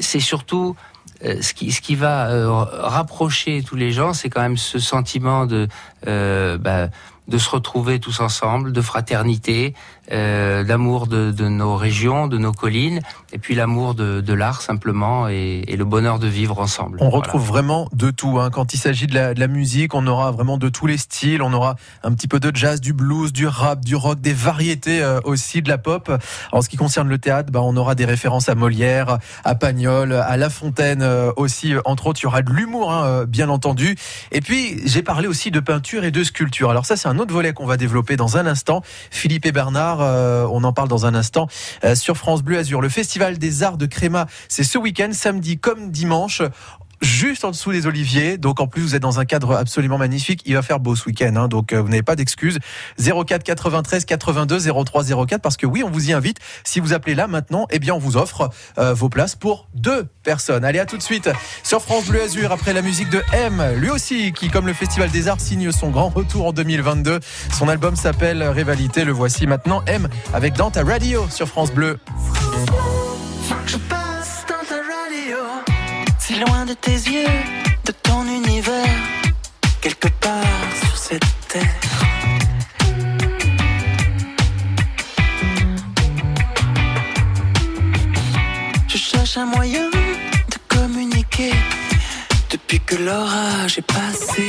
c'est 0.00 0.20
surtout 0.20 0.76
euh, 1.24 1.40
ce 1.40 1.54
qui, 1.54 1.70
ce 1.70 1.80
qui 1.80 1.94
va 1.94 2.30
euh, 2.30 2.50
rapprocher 2.50 3.62
tous 3.62 3.76
les 3.76 3.92
gens, 3.92 4.12
c'est 4.12 4.28
quand 4.28 4.40
même 4.40 4.56
ce 4.56 4.80
sentiment 4.80 5.46
de, 5.46 5.68
euh, 6.06 6.58
bah, 6.58 6.88
de 7.28 7.38
se 7.38 7.48
retrouver 7.50 8.00
tous 8.00 8.20
ensemble, 8.20 8.72
de 8.72 8.80
fraternité, 8.80 9.74
euh, 10.10 10.64
l'amour 10.64 11.06
de, 11.06 11.30
de, 11.30 11.48
nos 11.48 11.76
régions, 11.76 12.26
de 12.26 12.36
nos 12.36 12.52
collines, 12.52 13.00
et 13.32 13.38
puis 13.38 13.54
l'amour 13.54 13.94
de, 13.94 14.20
de 14.20 14.32
l'art 14.34 14.60
simplement 14.60 15.28
et, 15.28 15.62
et, 15.68 15.76
le 15.76 15.84
bonheur 15.84 16.18
de 16.18 16.26
vivre 16.26 16.58
ensemble. 16.58 16.98
On 17.00 17.10
retrouve 17.10 17.46
vraiment 17.46 17.88
de 17.92 18.10
tout. 18.10 18.40
Hein. 18.40 18.50
Quand 18.50 18.74
il 18.74 18.78
s'agit 18.78 19.06
de 19.06 19.14
la, 19.14 19.34
de 19.34 19.40
la, 19.40 19.46
musique, 19.46 19.94
on 19.94 20.06
aura 20.08 20.32
vraiment 20.32 20.58
de 20.58 20.68
tous 20.68 20.88
les 20.88 20.98
styles. 20.98 21.40
On 21.40 21.52
aura 21.52 21.76
un 22.02 22.12
petit 22.12 22.26
peu 22.26 22.40
de 22.40 22.54
jazz, 22.54 22.80
du 22.80 22.92
blues, 22.92 23.32
du 23.32 23.46
rap, 23.46 23.84
du 23.84 23.94
rock, 23.94 24.20
des 24.20 24.32
variétés 24.32 25.02
euh, 25.02 25.20
aussi, 25.24 25.62
de 25.62 25.68
la 25.68 25.78
pop. 25.78 26.10
En 26.50 26.60
ce 26.60 26.68
qui 26.68 26.76
concerne 26.76 27.08
le 27.08 27.18
théâtre, 27.18 27.52
bah, 27.52 27.60
on 27.62 27.76
aura 27.76 27.94
des 27.94 28.04
références 28.04 28.48
à 28.48 28.56
Molière, 28.56 29.18
à 29.44 29.54
Pagnol, 29.54 30.12
à 30.12 30.36
La 30.36 30.50
Fontaine 30.50 31.02
euh, 31.02 31.30
aussi. 31.36 31.74
Entre 31.84 32.08
autres, 32.08 32.20
il 32.20 32.24
y 32.24 32.26
aura 32.26 32.42
de 32.42 32.50
l'humour, 32.50 32.92
hein, 32.92 33.24
bien 33.26 33.48
entendu. 33.48 33.96
Et 34.32 34.40
puis, 34.40 34.80
j'ai 34.84 35.02
parlé 35.02 35.28
aussi 35.28 35.52
de 35.52 35.60
peinture 35.60 35.91
et 36.00 36.10
de 36.10 36.24
sculpture. 36.24 36.70
Alors 36.70 36.86
ça, 36.86 36.96
c'est 36.96 37.08
un 37.08 37.18
autre 37.18 37.32
volet 37.32 37.52
qu'on 37.52 37.66
va 37.66 37.76
développer 37.76 38.16
dans 38.16 38.36
un 38.36 38.46
instant. 38.46 38.82
Philippe 39.10 39.44
et 39.44 39.52
Bernard, 39.52 40.00
euh, 40.00 40.46
on 40.50 40.64
en 40.64 40.72
parle 40.72 40.88
dans 40.88 41.04
un 41.04 41.14
instant 41.14 41.48
euh, 41.84 41.94
sur 41.94 42.16
France 42.16 42.42
Bleu 42.42 42.58
Azur. 42.58 42.80
Le 42.80 42.88
Festival 42.88 43.38
des 43.38 43.62
Arts 43.62 43.76
de 43.76 43.86
Créma, 43.86 44.26
c'est 44.48 44.64
ce 44.64 44.78
week-end, 44.78 45.10
samedi 45.12 45.58
comme 45.58 45.90
dimanche 45.90 46.42
juste 47.02 47.44
en 47.44 47.50
dessous 47.50 47.72
des 47.72 47.86
oliviers. 47.86 48.38
Donc 48.38 48.60
en 48.60 48.66
plus, 48.66 48.80
vous 48.80 48.94
êtes 48.94 49.02
dans 49.02 49.20
un 49.20 49.24
cadre 49.24 49.56
absolument 49.56 49.98
magnifique. 49.98 50.42
Il 50.46 50.54
va 50.54 50.62
faire 50.62 50.80
beau 50.80 50.96
ce 50.96 51.06
week-end, 51.06 51.34
hein, 51.36 51.48
donc 51.48 51.72
euh, 51.72 51.82
vous 51.82 51.88
n'avez 51.88 52.02
pas 52.02 52.16
d'excuses. 52.16 52.58
04 52.98 53.42
93 53.42 54.04
82 54.04 54.60
03 54.84 55.26
04 55.26 55.40
parce 55.40 55.56
que 55.56 55.66
oui, 55.66 55.82
on 55.84 55.90
vous 55.90 56.10
y 56.10 56.12
invite. 56.12 56.38
Si 56.64 56.80
vous 56.80 56.92
appelez 56.92 57.14
là 57.14 57.26
maintenant, 57.26 57.66
eh 57.70 57.78
bien 57.78 57.94
on 57.94 57.98
vous 57.98 58.16
offre 58.16 58.50
euh, 58.78 58.94
vos 58.94 59.08
places 59.08 59.34
pour 59.34 59.68
deux 59.74 60.06
personnes. 60.22 60.64
Allez, 60.64 60.78
à 60.78 60.86
tout 60.86 60.96
de 60.96 61.02
suite 61.02 61.30
sur 61.62 61.82
France 61.82 62.06
Bleu 62.06 62.22
Azur 62.22 62.52
après 62.52 62.72
la 62.72 62.82
musique 62.82 63.10
de 63.10 63.22
M, 63.32 63.62
lui 63.76 63.90
aussi 63.90 64.32
qui, 64.32 64.48
comme 64.48 64.66
le 64.66 64.72
Festival 64.72 65.10
des 65.10 65.28
Arts, 65.28 65.40
signe 65.40 65.72
son 65.72 65.90
grand 65.90 66.08
retour 66.08 66.46
en 66.46 66.52
2022. 66.52 67.20
Son 67.52 67.68
album 67.68 67.96
s'appelle 67.96 68.42
Rivalité. 68.42 69.04
Le 69.04 69.12
voici 69.12 69.46
maintenant 69.46 69.82
M 69.86 70.08
avec 70.32 70.54
dans 70.54 70.70
ta 70.70 70.82
radio 70.84 71.26
sur 71.30 71.48
France 71.48 71.72
Bleu. 71.72 71.98
Loin 76.40 76.64
de 76.64 76.72
tes 76.72 76.92
yeux, 76.92 77.26
de 77.84 77.92
ton 77.92 78.26
univers, 78.26 78.98
quelque 79.82 80.08
part 80.08 80.42
sur 80.82 80.96
cette 80.96 81.48
terre. 81.48 81.62
Je 88.88 88.96
cherche 88.96 89.36
un 89.36 89.44
moyen 89.44 89.90
de 89.90 90.58
communiquer 90.74 91.52
depuis 92.50 92.80
que 92.80 92.96
l'orage 92.96 93.78
est 93.78 93.92
passé. 93.92 94.46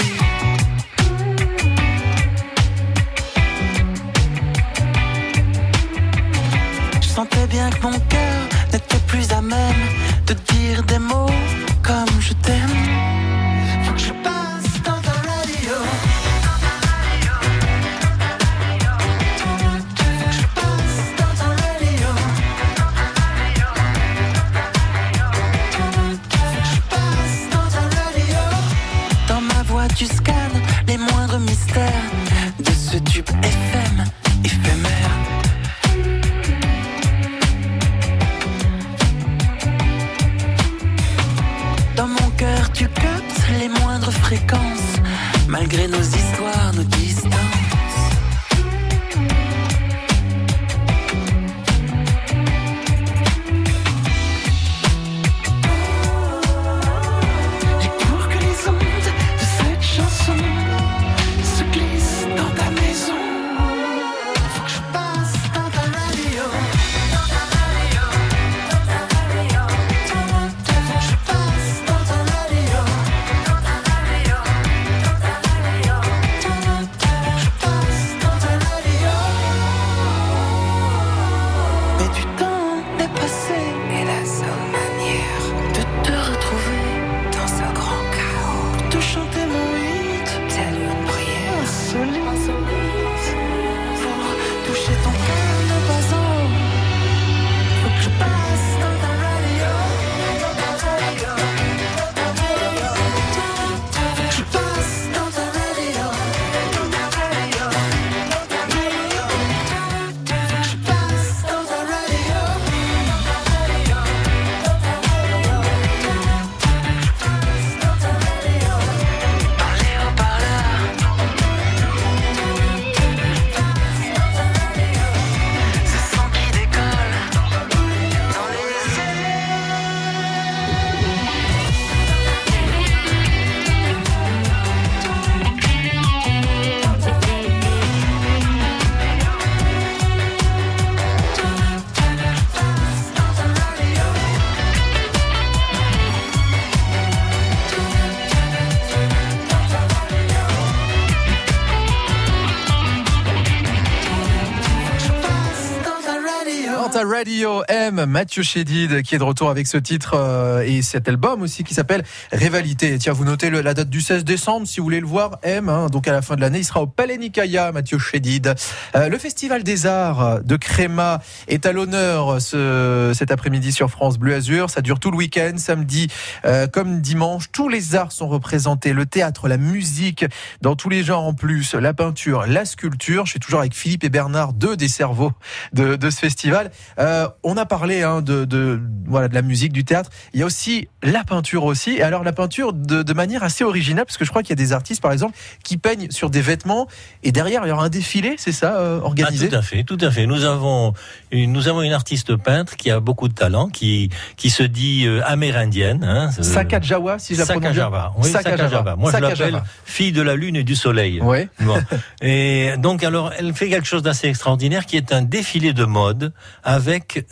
Radio. 157.04 157.64
M, 157.68 158.06
Mathieu 158.06 158.44
Chédid 158.44 159.02
qui 159.04 159.16
est 159.16 159.18
de 159.18 159.24
retour 159.24 159.50
avec 159.50 159.68
ce 159.68 159.78
titre 159.78 160.14
euh, 160.16 160.62
et 160.66 160.82
cet 160.82 161.08
album 161.10 161.42
aussi 161.42 161.64
qui 161.64 161.74
s'appelle 161.74 162.04
Rivalité. 162.32 162.98
Tiens, 162.98 163.14
vous 163.14 163.26
notez 163.26 163.50
le- 163.50 163.62
la 163.62 163.74
date 163.74 163.90
du 163.90 164.02
16 164.02 164.24
décembre 164.24 164.68
si 164.68 164.80
vous 164.80 164.86
voulez 164.86 165.00
le 165.00 165.08
voir. 165.08 165.38
M, 165.44 165.70
hein, 165.70 165.88
donc 165.88 166.08
à 166.08 166.12
la 166.12 166.22
fin 166.22 166.36
de 166.36 166.42
l'année, 166.42 166.60
il 166.60 166.64
sera 166.64 166.82
au 166.82 166.88
Palais 166.88 167.18
Nicaïa, 167.18 167.72
Mathieu 167.72 168.00
Chédid. 168.00 168.54
Euh, 168.96 169.10
le 169.10 169.18
Festival 169.18 169.64
des 169.64 169.86
Arts 169.86 170.42
de 170.44 170.56
Créma 170.56 171.22
est 171.48 171.66
à 171.66 171.72
l'honneur 171.72 172.42
ce, 172.42 173.12
cet 173.16 173.32
après-midi 173.32 173.72
sur 173.72 173.90
France 173.90 174.18
Bleu 174.18 174.36
Azur. 174.36 174.70
Ça 174.70 174.82
dure 174.82 175.00
tout 175.00 175.12
le 175.12 175.18
week-end, 175.18 175.54
samedi 175.58 176.08
euh, 176.46 176.68
comme 176.68 177.02
dimanche. 177.02 177.52
Tous 177.52 177.70
les 177.70 177.96
arts 177.96 178.12
sont 178.12 178.28
représentés, 178.28 178.94
le 178.94 179.06
théâtre, 179.06 179.48
la 179.48 179.58
musique, 179.58 180.26
dans 180.62 180.76
tous 180.76 180.90
les 180.90 181.04
genres 181.04 181.24
en 181.24 181.34
plus, 181.34 181.74
la 181.76 181.94
peinture, 181.94 182.46
la 182.48 182.66
sculpture. 182.66 183.26
Je 183.26 183.32
suis 183.32 183.40
toujours 183.40 183.60
avec 183.60 183.74
Philippe 183.76 184.04
et 184.04 184.10
Bernard, 184.10 184.54
deux 184.54 184.76
des 184.78 184.88
cerveaux 184.88 185.32
de, 185.74 185.96
de 185.96 186.10
ce 186.10 186.20
festival. 186.20 186.72
Euh, 187.00 187.28
on 187.44 187.58
a 187.58 187.66
parlé 187.66 188.04
hein, 188.04 188.22
de, 188.22 188.46
de 188.46 188.80
voilà 189.06 189.28
de 189.28 189.34
la 189.36 189.42
musique, 189.42 189.74
du 189.74 189.84
théâtre. 189.84 190.10
Il 190.34 190.40
y 190.40 190.44
a 190.44 190.46
aussi 190.46 190.88
la 191.02 191.24
peinture 191.24 191.64
aussi. 191.66 191.92
Et 191.92 192.02
alors 192.04 192.24
la 192.24 192.34
peinture 192.34 192.74
de, 192.74 193.04
de 193.04 193.14
manière 193.14 193.44
assez 193.44 193.64
originale, 193.64 194.06
parce 194.06 194.18
que 194.18 194.26
je 194.26 194.30
crois 194.30 194.42
qu'il 194.44 194.52
y 194.52 194.54
a 194.54 194.64
des 194.64 194.74
artistes, 194.74 195.02
par 195.02 195.12
exemple, 195.12 195.36
qui 195.64 195.78
peignent 195.78 196.10
sur 196.12 196.30
des 196.30 196.42
vêtements 196.42 196.88
et 197.24 197.32
derrière 197.32 197.66
il 197.66 197.70
y 197.70 197.72
aura 197.72 197.86
un 197.86 197.90
défilé, 197.90 198.36
c'est 198.38 198.52
ça, 198.52 198.76
euh, 198.78 199.00
Ah, 199.02 199.06
organisé. 199.06 199.50
tout 199.50 199.56
à 199.56 199.62
fait, 199.62 199.84
tout 199.84 199.98
à 200.02 200.12
fait. 200.12 200.26
Nous 200.26 200.44
avons 200.46 200.94
une, 201.32 201.52
nous 201.52 201.68
avons 201.68 201.82
une 201.82 201.94
artiste 201.94 202.36
peintre 202.36 202.76
qui 202.76 202.92
a 202.92 203.00
beaucoup 203.00 203.28
de 203.28 203.34
talent, 203.34 203.70
qui 203.70 204.10
qui 204.38 204.50
se 204.50 204.64
dit 204.64 205.06
euh, 205.06 205.22
amérindienne. 205.26 206.04
Hein, 206.04 206.32
Sakajawa, 206.32 207.20
si 207.20 207.36
prononce 207.36 207.74
bien. 207.74 207.90
Oui. 208.18 208.30
Sakajava. 208.30 208.96
Moi, 208.96 209.12
je 209.12 209.18
l'appelle 209.18 209.62
fille 209.86 210.12
de 210.12 210.22
la 210.22 210.36
lune 210.36 210.56
et 210.56 210.64
du 210.64 210.76
soleil. 210.76 211.20
Bon. 211.20 211.76
Et 212.22 212.74
donc, 212.78 213.04
alors, 213.04 213.32
elle 213.38 213.54
fait 213.54 213.70
quelque 213.70 213.88
chose 213.88 214.04
d'assez 214.04 214.28
extraordinaire 214.28 214.86
qui 214.86 214.98
est 214.98 215.12
un 215.12 215.22
défilé 215.22 215.74
de 215.74 215.86
mode 215.86 216.34
avec 216.64 216.83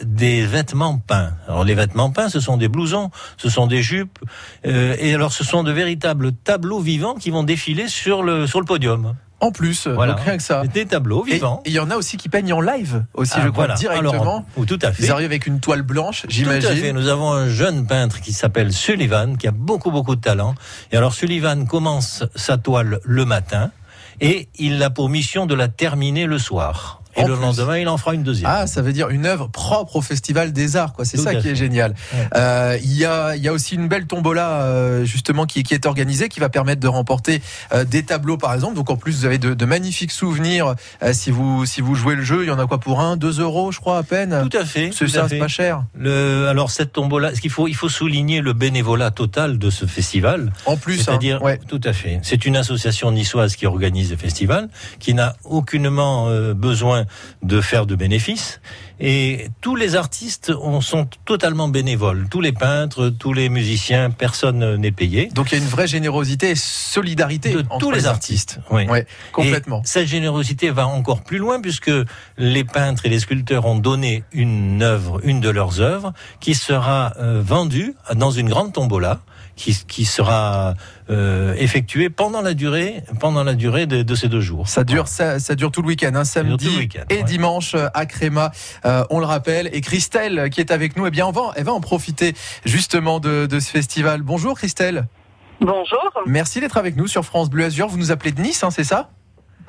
des 0.03 0.45
vêtements 0.45 0.97
peints. 0.99 1.33
Alors, 1.47 1.63
les 1.63 1.75
vêtements 1.75 2.11
peints, 2.11 2.29
ce 2.29 2.39
sont 2.39 2.57
des 2.57 2.67
blousons, 2.67 3.11
ce 3.37 3.49
sont 3.49 3.67
des 3.67 3.81
jupes, 3.81 4.19
euh, 4.65 4.95
et 4.99 5.13
alors, 5.13 5.31
ce 5.33 5.43
sont 5.43 5.63
de 5.63 5.71
véritables 5.71 6.31
tableaux 6.33 6.79
vivants 6.79 7.15
qui 7.15 7.29
vont 7.29 7.43
défiler 7.43 7.87
sur 7.87 8.23
le, 8.23 8.47
sur 8.47 8.59
le 8.59 8.65
podium. 8.65 9.15
En 9.43 9.51
plus, 9.51 9.87
Voilà. 9.87 10.13
donc 10.13 10.21
rien 10.23 10.37
que 10.37 10.43
ça. 10.43 10.61
Des 10.67 10.85
tableaux 10.85 11.23
vivants. 11.23 11.63
et 11.65 11.69
il 11.69 11.73
y 11.73 11.79
en 11.79 11.89
a 11.89 11.95
aussi 11.95 12.15
qui 12.17 12.29
peignent 12.29 12.53
en 12.53 12.61
live 12.61 13.05
aussi, 13.15 13.33
Ah, 13.37 13.41
je 13.43 13.49
crois, 13.49 13.65
voilà. 13.65 13.73
directement. 13.73 14.45
Ou 14.55 14.65
tout 14.67 14.77
à 14.83 14.91
fait. 14.91 15.01
Ils 15.03 15.11
arrivent 15.11 15.25
avec 15.25 15.47
une 15.47 15.59
toile 15.59 15.81
blanche, 15.81 16.21
Tout 16.21 16.27
à 16.27 16.29
fait. 16.29 16.35
j'imagine. 16.61 16.91
Nous 16.91 17.07
avons 17.07 17.33
un 17.33 17.49
jeune 17.49 17.87
peintre 17.87 18.21
qui 18.21 18.33
s'appelle 18.33 18.71
Sullivan, 18.71 19.37
qui 19.37 19.47
a 19.47 19.51
beaucoup, 19.51 19.89
beaucoup 19.89 20.15
de 20.15 20.21
talent. 20.21 20.53
Et 20.91 20.97
alors, 20.97 21.15
Sullivan 21.15 21.65
commence 21.65 22.23
sa 22.35 22.57
toile 22.57 22.99
le 23.03 23.25
matin 23.25 23.71
et 24.19 24.47
il 24.59 24.81
a 24.83 24.91
pour 24.91 25.09
mission 25.09 25.47
de 25.47 25.55
la 25.55 25.67
terminer 25.69 26.27
le 26.27 26.37
soir. 26.37 27.00
Et 27.15 27.23
En 27.23 27.27
le 27.27 27.33
plus. 27.35 27.41
lendemain, 27.41 27.77
il 27.77 27.87
en 27.87 27.97
fera 27.97 28.13
une 28.13 28.23
deuxième. 28.23 28.49
Ah, 28.53 28.67
ça 28.67 28.81
veut 28.81 28.93
dire 28.93 29.09
une 29.09 29.25
œuvre 29.25 29.47
propre 29.49 29.97
au 29.97 30.01
Festival 30.01 30.53
des 30.53 30.75
Arts, 30.77 30.93
quoi. 30.93 31.05
C'est 31.05 31.17
ça 31.17 31.35
qui 31.35 31.41
fait. 31.41 31.49
est 31.51 31.55
génial. 31.55 31.93
Ouais. 32.13 32.27
Euh, 32.35 32.77
Il 32.83 32.97
y 32.97 33.05
a, 33.05 33.35
il 33.35 33.43
y 33.43 33.47
a 33.47 33.53
aussi 33.53 33.75
une 33.75 33.87
belle 33.87 34.05
tombola 34.07 34.61
euh, 34.63 35.03
justement 35.05 35.45
qui, 35.45 35.63
qui 35.63 35.73
est 35.73 35.85
organisée, 35.85 36.29
qui 36.29 36.39
va 36.39 36.49
permettre 36.49 36.79
de 36.81 36.87
remporter 36.87 37.41
euh, 37.73 37.83
des 37.83 38.03
tableaux, 38.03 38.37
par 38.37 38.53
exemple. 38.53 38.75
Donc 38.75 38.89
en 38.89 38.95
plus, 38.97 39.11
vous 39.19 39.25
avez 39.25 39.37
de, 39.37 39.53
de 39.53 39.65
magnifiques 39.65 40.11
souvenirs 40.11 40.75
si 41.11 41.31
vous 41.31 41.65
si 41.65 41.81
vous 41.81 41.95
jouez 41.95 42.15
le 42.15 42.23
jeu. 42.23 42.43
Il 42.43 42.47
y 42.47 42.51
en 42.51 42.59
a 42.59 42.65
quoi 42.67 42.79
pour 42.79 42.99
un, 43.01 43.17
deux 43.17 43.39
euros, 43.39 43.71
je 43.71 43.79
crois 43.79 43.97
à 43.97 44.03
peine? 44.03 44.47
Tout 44.49 44.57
à 44.57 44.65
fait. 44.65 44.91
C'est 44.93 45.07
ça, 45.07 45.27
c'est 45.27 45.37
pas 45.39 45.47
cher? 45.47 45.83
Le, 45.95 46.47
alors 46.47 46.71
cette 46.71 46.93
tombola, 46.93 47.35
ce 47.35 47.41
qu'il 47.41 47.51
faut, 47.51 47.67
il 47.67 47.75
faut 47.75 47.89
souligner 47.89 48.41
le 48.41 48.53
bénévolat 48.53 49.11
total 49.11 49.57
de 49.57 49.69
ce 49.69 49.85
festival. 49.85 50.51
En 50.65 50.77
plus, 50.77 50.99
hein. 51.01 51.03
C'est-à-dire, 51.07 51.41
ouais. 51.41 51.59
tout 51.67 51.81
à 51.83 51.93
fait. 51.93 52.19
C'est 52.23 52.45
une 52.45 52.55
association 52.55 53.11
niçoise 53.11 53.55
qui 53.55 53.65
organise 53.65 54.11
le 54.11 54.17
festival, 54.17 54.69
qui 54.99 55.13
n'a 55.13 55.35
aucunement 55.43 56.27
euh, 56.29 56.53
besoin 57.01 57.05
de 57.43 57.61
faire 57.61 57.85
de 57.85 57.95
bénéfices. 57.95 58.61
Et 58.99 59.47
tous 59.61 59.75
les 59.75 59.95
artistes 59.95 60.51
ont- 60.61 60.81
sont 60.81 61.07
totalement 61.25 61.67
bénévoles. 61.67 62.27
Tous 62.29 62.41
les 62.41 62.51
peintres, 62.51 63.09
tous 63.09 63.33
les 63.33 63.49
musiciens, 63.49 64.11
personne 64.11 64.75
n'est 64.75 64.91
payé. 64.91 65.27
Donc 65.33 65.51
il 65.51 65.57
y 65.57 65.61
a 65.61 65.63
une 65.63 65.69
vraie 65.69 65.87
générosité 65.87 66.51
et 66.51 66.55
solidarité 66.55 67.53
De 67.53 67.59
entre 67.69 67.77
tous 67.79 67.91
les 67.91 68.05
artistes. 68.05 68.59
Oui. 68.69 68.85
Ouais, 68.87 69.05
complètement. 69.31 69.81
Et 69.81 69.87
cette 69.87 70.07
générosité 70.07 70.69
va 70.69 70.85
encore 70.87 71.21
plus 71.23 71.39
loin 71.39 71.59
puisque 71.61 71.91
les 72.37 72.63
peintres 72.63 73.05
et 73.05 73.09
les 73.09 73.19
sculpteurs 73.19 73.65
ont 73.65 73.77
donné 73.79 74.23
une 74.33 74.83
œuvre, 74.83 75.19
une 75.23 75.39
de 75.41 75.49
leurs 75.49 75.81
œuvres, 75.81 76.13
qui 76.39 76.53
sera 76.53 77.13
euh, 77.17 77.41
vendue 77.43 77.95
dans 78.15 78.31
une 78.31 78.49
grande 78.49 78.71
tombola. 78.73 79.19
Qui, 79.61 79.77
qui 79.87 80.05
sera 80.05 80.73
euh, 81.11 81.53
effectuée 81.53 82.09
pendant 82.09 82.41
la 82.41 82.55
durée, 82.55 83.03
pendant 83.19 83.43
la 83.43 83.53
durée 83.53 83.85
de, 83.85 84.01
de 84.01 84.15
ces 84.15 84.27
deux 84.27 84.41
jours. 84.41 84.67
Ça 84.67 84.83
dure, 84.83 85.07
ça, 85.07 85.37
ça 85.37 85.53
dure 85.53 85.69
tout 85.69 85.83
le 85.83 85.89
week-end, 85.89 86.15
hein, 86.15 86.23
samedi 86.23 86.65
tout 86.65 86.73
le 86.73 86.79
week-end, 86.79 87.03
et 87.11 87.17
ouais. 87.17 87.23
dimanche 87.23 87.75
à 87.75 88.05
Créma, 88.07 88.49
euh, 88.85 89.03
on 89.11 89.19
le 89.19 89.27
rappelle. 89.27 89.69
Et 89.71 89.81
Christelle 89.81 90.49
qui 90.49 90.61
est 90.61 90.71
avec 90.71 90.97
nous, 90.97 91.05
eh 91.05 91.11
bien, 91.11 91.27
on 91.27 91.31
va, 91.31 91.51
elle 91.55 91.65
va 91.65 91.73
en 91.73 91.79
profiter 91.79 92.33
justement 92.65 93.19
de, 93.19 93.45
de 93.45 93.59
ce 93.59 93.69
festival. 93.69 94.23
Bonjour 94.23 94.57
Christelle. 94.57 95.05
Bonjour. 95.59 96.11
Merci 96.25 96.59
d'être 96.59 96.77
avec 96.77 96.95
nous 96.95 97.05
sur 97.05 97.23
France 97.23 97.51
Bleu 97.51 97.65
Azur. 97.65 97.87
Vous 97.87 97.99
nous 97.99 98.11
appelez 98.11 98.31
de 98.31 98.41
Nice, 98.41 98.63
hein, 98.63 98.71
c'est 98.71 98.83
ça? 98.83 99.11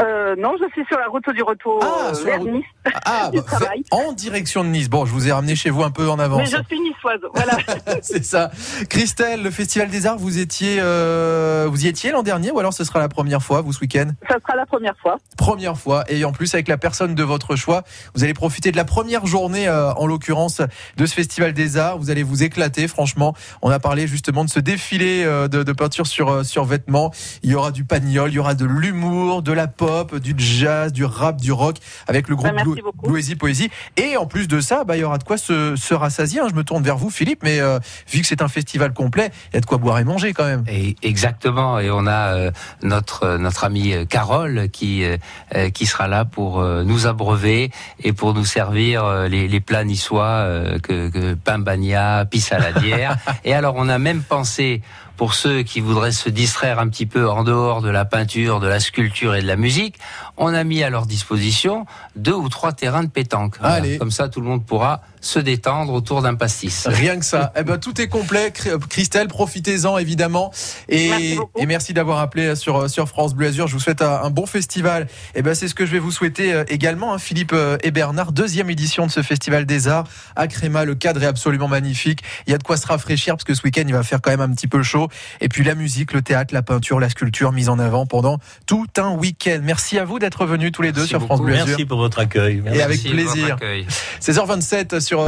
Euh, 0.00 0.34
non, 0.36 0.54
je 0.60 0.66
suis 0.72 0.84
sur 0.86 0.98
la 0.98 1.06
route 1.08 1.28
du 1.34 1.42
retour 1.42 1.80
Ah, 1.82 2.12
euh, 2.14 2.24
vers 2.24 2.40
route. 2.40 2.50
Nice. 2.52 2.64
Ah, 3.04 3.30
Du 3.32 3.38
bah, 3.40 3.58
en 3.90 4.12
direction 4.12 4.64
de 4.64 4.68
Nice. 4.70 4.88
Bon, 4.88 5.04
je 5.04 5.12
vous 5.12 5.28
ai 5.28 5.32
ramené 5.32 5.54
chez 5.54 5.70
vous 5.70 5.82
un 5.82 5.90
peu 5.90 6.08
en 6.08 6.16
Mais 6.16 6.22
avance. 6.24 6.48
je 6.50 6.56
suis 6.66 6.80
niçoise, 6.80 7.20
voilà. 7.34 7.56
c'est 8.02 8.24
ça. 8.24 8.50
Christelle, 8.88 9.42
le 9.42 9.50
Festival 9.50 9.88
des 9.88 10.06
Arts, 10.06 10.18
vous 10.18 10.38
étiez, 10.38 10.76
euh, 10.80 11.66
vous 11.70 11.84
y 11.84 11.88
étiez 11.88 12.10
l'an 12.10 12.22
dernier 12.22 12.50
ou 12.50 12.58
alors 12.58 12.72
ce 12.72 12.84
sera 12.84 12.98
la 13.00 13.08
première 13.08 13.42
fois, 13.42 13.60
vous, 13.60 13.72
ce 13.72 13.80
week-end? 13.80 14.08
Ça 14.28 14.36
sera 14.40 14.56
la 14.56 14.66
première 14.66 14.96
fois. 15.00 15.18
Première 15.36 15.76
fois. 15.78 16.04
Et 16.08 16.24
en 16.24 16.32
plus, 16.32 16.52
avec 16.54 16.68
la 16.68 16.78
personne 16.78 17.14
de 17.14 17.22
votre 17.22 17.56
choix, 17.56 17.82
vous 18.14 18.24
allez 18.24 18.34
profiter 18.34 18.72
de 18.72 18.76
la 18.76 18.84
première 18.84 19.26
journée, 19.26 19.68
euh, 19.68 19.92
en 19.94 20.06
l'occurrence, 20.06 20.62
de 20.96 21.06
ce 21.06 21.14
Festival 21.14 21.52
des 21.52 21.76
Arts. 21.76 21.98
Vous 21.98 22.10
allez 22.10 22.22
vous 22.22 22.42
éclater, 22.42 22.88
franchement. 22.88 23.34
On 23.60 23.70
a 23.70 23.78
parlé 23.78 24.06
justement 24.06 24.44
de 24.44 24.50
ce 24.50 24.60
défilé 24.60 25.24
de, 25.24 25.46
de 25.62 25.72
peinture 25.72 26.06
sur, 26.06 26.44
sur 26.44 26.64
vêtements. 26.64 27.12
Il 27.42 27.50
y 27.50 27.54
aura 27.54 27.70
du 27.70 27.84
pagnol, 27.84 28.30
il 28.30 28.34
y 28.34 28.38
aura 28.38 28.54
de 28.54 28.64
l'humour, 28.64 29.42
de 29.42 29.52
la 29.52 29.66
pop, 29.86 30.14
du 30.16 30.34
jazz, 30.38 30.92
du 30.92 31.04
rap, 31.04 31.40
du 31.40 31.50
rock, 31.50 31.76
avec 32.06 32.28
le 32.28 32.36
groupe 32.36 32.54
Bah, 32.54 32.62
Blue. 32.62 32.80
Bluesy 33.02 33.34
Poésie. 33.34 33.68
Et 33.96 34.16
en 34.16 34.26
plus 34.26 34.46
de 34.46 34.60
ça, 34.60 34.84
bah, 34.84 34.96
il 34.96 35.00
y 35.00 35.04
aura 35.04 35.18
de 35.18 35.24
quoi 35.24 35.36
se, 35.38 35.74
se 35.74 35.92
rassasier. 35.92 36.38
hein. 36.40 36.46
Je 36.48 36.54
me 36.54 36.62
tourne 36.62 36.84
vers 36.84 36.96
vous, 36.96 37.10
Philippe, 37.10 37.40
mais 37.42 37.58
euh, 37.60 37.80
vu 38.08 38.20
que 38.20 38.26
c'est 38.28 38.42
un 38.42 38.48
festival 38.48 38.92
complet, 38.92 39.32
il 39.52 39.54
y 39.54 39.56
a 39.56 39.60
de 39.60 39.66
quoi 39.66 39.78
boire 39.78 39.98
et 39.98 40.04
manger 40.04 40.32
quand 40.34 40.44
même. 40.44 40.62
Et 40.68 40.94
exactement, 41.02 41.80
et 41.80 41.90
on 41.90 42.06
a 42.06 42.34
euh, 42.34 42.50
notre 42.82 43.24
euh, 43.24 43.38
notre 43.38 43.64
amie 43.64 43.92
Carole 44.08 44.68
qui 44.70 45.04
euh, 45.04 45.70
qui 45.70 45.86
sera 45.86 46.06
là 46.06 46.24
pour 46.24 46.60
euh, 46.60 46.84
nous 46.84 47.08
abreuver 47.08 47.70
et 48.04 48.12
pour 48.12 48.34
nous 48.34 48.44
servir 48.44 49.04
euh, 49.04 49.26
les, 49.26 49.48
les 49.48 49.60
plats 49.60 49.84
niçois 49.84 50.26
euh, 50.26 50.78
que, 50.78 51.08
que 51.08 51.34
pain 51.34 51.58
bagna, 51.58 52.24
pis 52.26 52.40
saladière. 52.40 53.16
et 53.44 53.52
alors 53.54 53.74
on 53.76 53.88
a 53.88 53.98
même 53.98 54.22
pensé 54.22 54.80
pour 55.22 55.34
ceux 55.34 55.62
qui 55.62 55.78
voudraient 55.78 56.10
se 56.10 56.28
distraire 56.28 56.80
un 56.80 56.88
petit 56.88 57.06
peu 57.06 57.30
en 57.30 57.44
dehors 57.44 57.80
de 57.80 57.88
la 57.88 58.04
peinture, 58.04 58.58
de 58.58 58.66
la 58.66 58.80
sculpture 58.80 59.36
et 59.36 59.40
de 59.40 59.46
la 59.46 59.54
musique, 59.54 59.94
on 60.36 60.52
a 60.52 60.64
mis 60.64 60.82
à 60.82 60.90
leur 60.90 61.06
disposition 61.06 61.86
deux 62.16 62.34
ou 62.34 62.48
trois 62.48 62.72
terrains 62.72 63.04
de 63.04 63.08
pétanque. 63.08 63.54
Voilà. 63.60 63.76
Allez. 63.76 63.98
Comme 63.98 64.10
ça, 64.10 64.28
tout 64.28 64.40
le 64.40 64.48
monde 64.48 64.66
pourra 64.66 65.00
se 65.20 65.38
détendre 65.38 65.92
autour 65.92 66.20
d'un 66.22 66.34
pastis. 66.34 66.88
Rien 66.88 67.16
que 67.20 67.24
ça. 67.24 67.52
Eh 67.56 67.62
ben, 67.62 67.78
tout 67.78 68.00
est 68.00 68.08
complet. 68.08 68.48
Cr- 68.48 68.80
Christelle, 68.88 69.28
profitez-en 69.28 69.96
évidemment. 69.96 70.50
Et 70.88 71.10
Merci 71.10 71.36
beaucoup. 71.36 71.60
et 71.60 71.66
merci 71.66 71.92
d'avoir 71.94 72.18
appelé 72.18 72.56
sur, 72.56 72.90
sur 72.90 73.06
France 73.08 73.34
Bleu 73.34 73.46
Azur. 73.46 73.68
Je 73.68 73.74
vous 73.74 73.78
souhaite 73.80 74.02
un, 74.02 74.22
un 74.24 74.30
bon 74.30 74.46
festival. 74.46 75.06
Et 75.36 75.42
ben, 75.42 75.54
c'est 75.54 75.68
ce 75.68 75.76
que 75.76 75.86
je 75.86 75.92
vais 75.92 76.00
vous 76.00 76.10
souhaiter 76.10 76.52
euh, 76.52 76.64
également, 76.66 77.14
hein, 77.14 77.18
Philippe 77.18 77.52
euh, 77.52 77.76
et 77.84 77.92
Bernard. 77.92 78.32
Deuxième 78.32 78.68
édition 78.70 79.06
de 79.06 79.12
ce 79.12 79.22
Festival 79.22 79.64
des 79.66 79.86
Arts 79.86 80.08
à 80.34 80.48
Créma. 80.48 80.84
Le 80.84 80.96
cadre 80.96 81.22
est 81.22 81.26
absolument 81.26 81.68
magnifique. 81.68 82.22
Il 82.48 82.50
y 82.50 82.54
a 82.54 82.58
de 82.58 82.64
quoi 82.64 82.76
se 82.76 82.88
rafraîchir 82.88 83.34
parce 83.36 83.44
que 83.44 83.54
ce 83.54 83.62
week-end, 83.62 83.84
il 83.86 83.94
va 83.94 84.02
faire 84.02 84.20
quand 84.20 84.30
même 84.32 84.40
un 84.40 84.50
petit 84.52 84.66
peu 84.66 84.82
chaud. 84.82 85.08
Et 85.40 85.48
puis 85.48 85.64
la 85.64 85.74
musique, 85.74 86.12
le 86.12 86.22
théâtre, 86.22 86.54
la 86.54 86.62
peinture, 86.62 87.00
la 87.00 87.08
sculpture 87.08 87.52
mise 87.52 87.68
en 87.68 87.78
avant 87.78 88.06
pendant 88.06 88.38
tout 88.66 88.86
un 88.98 89.10
week-end. 89.10 89.60
Merci 89.62 89.98
à 89.98 90.04
vous 90.04 90.18
d'être 90.18 90.46
venus 90.46 90.72
tous 90.72 90.82
les 90.82 90.92
deux 90.92 91.00
Merci 91.00 91.10
sur 91.10 91.22
France. 91.22 91.40
Bleu. 91.40 91.54
Merci 91.54 91.84
pour 91.84 91.98
votre 91.98 92.18
accueil. 92.18 92.60
Merci. 92.62 92.78
Et 92.78 92.82
avec 92.82 93.02
plaisir. 93.02 93.54
accueil. 93.54 93.86
16h27 94.20 95.00
sur 95.00 95.20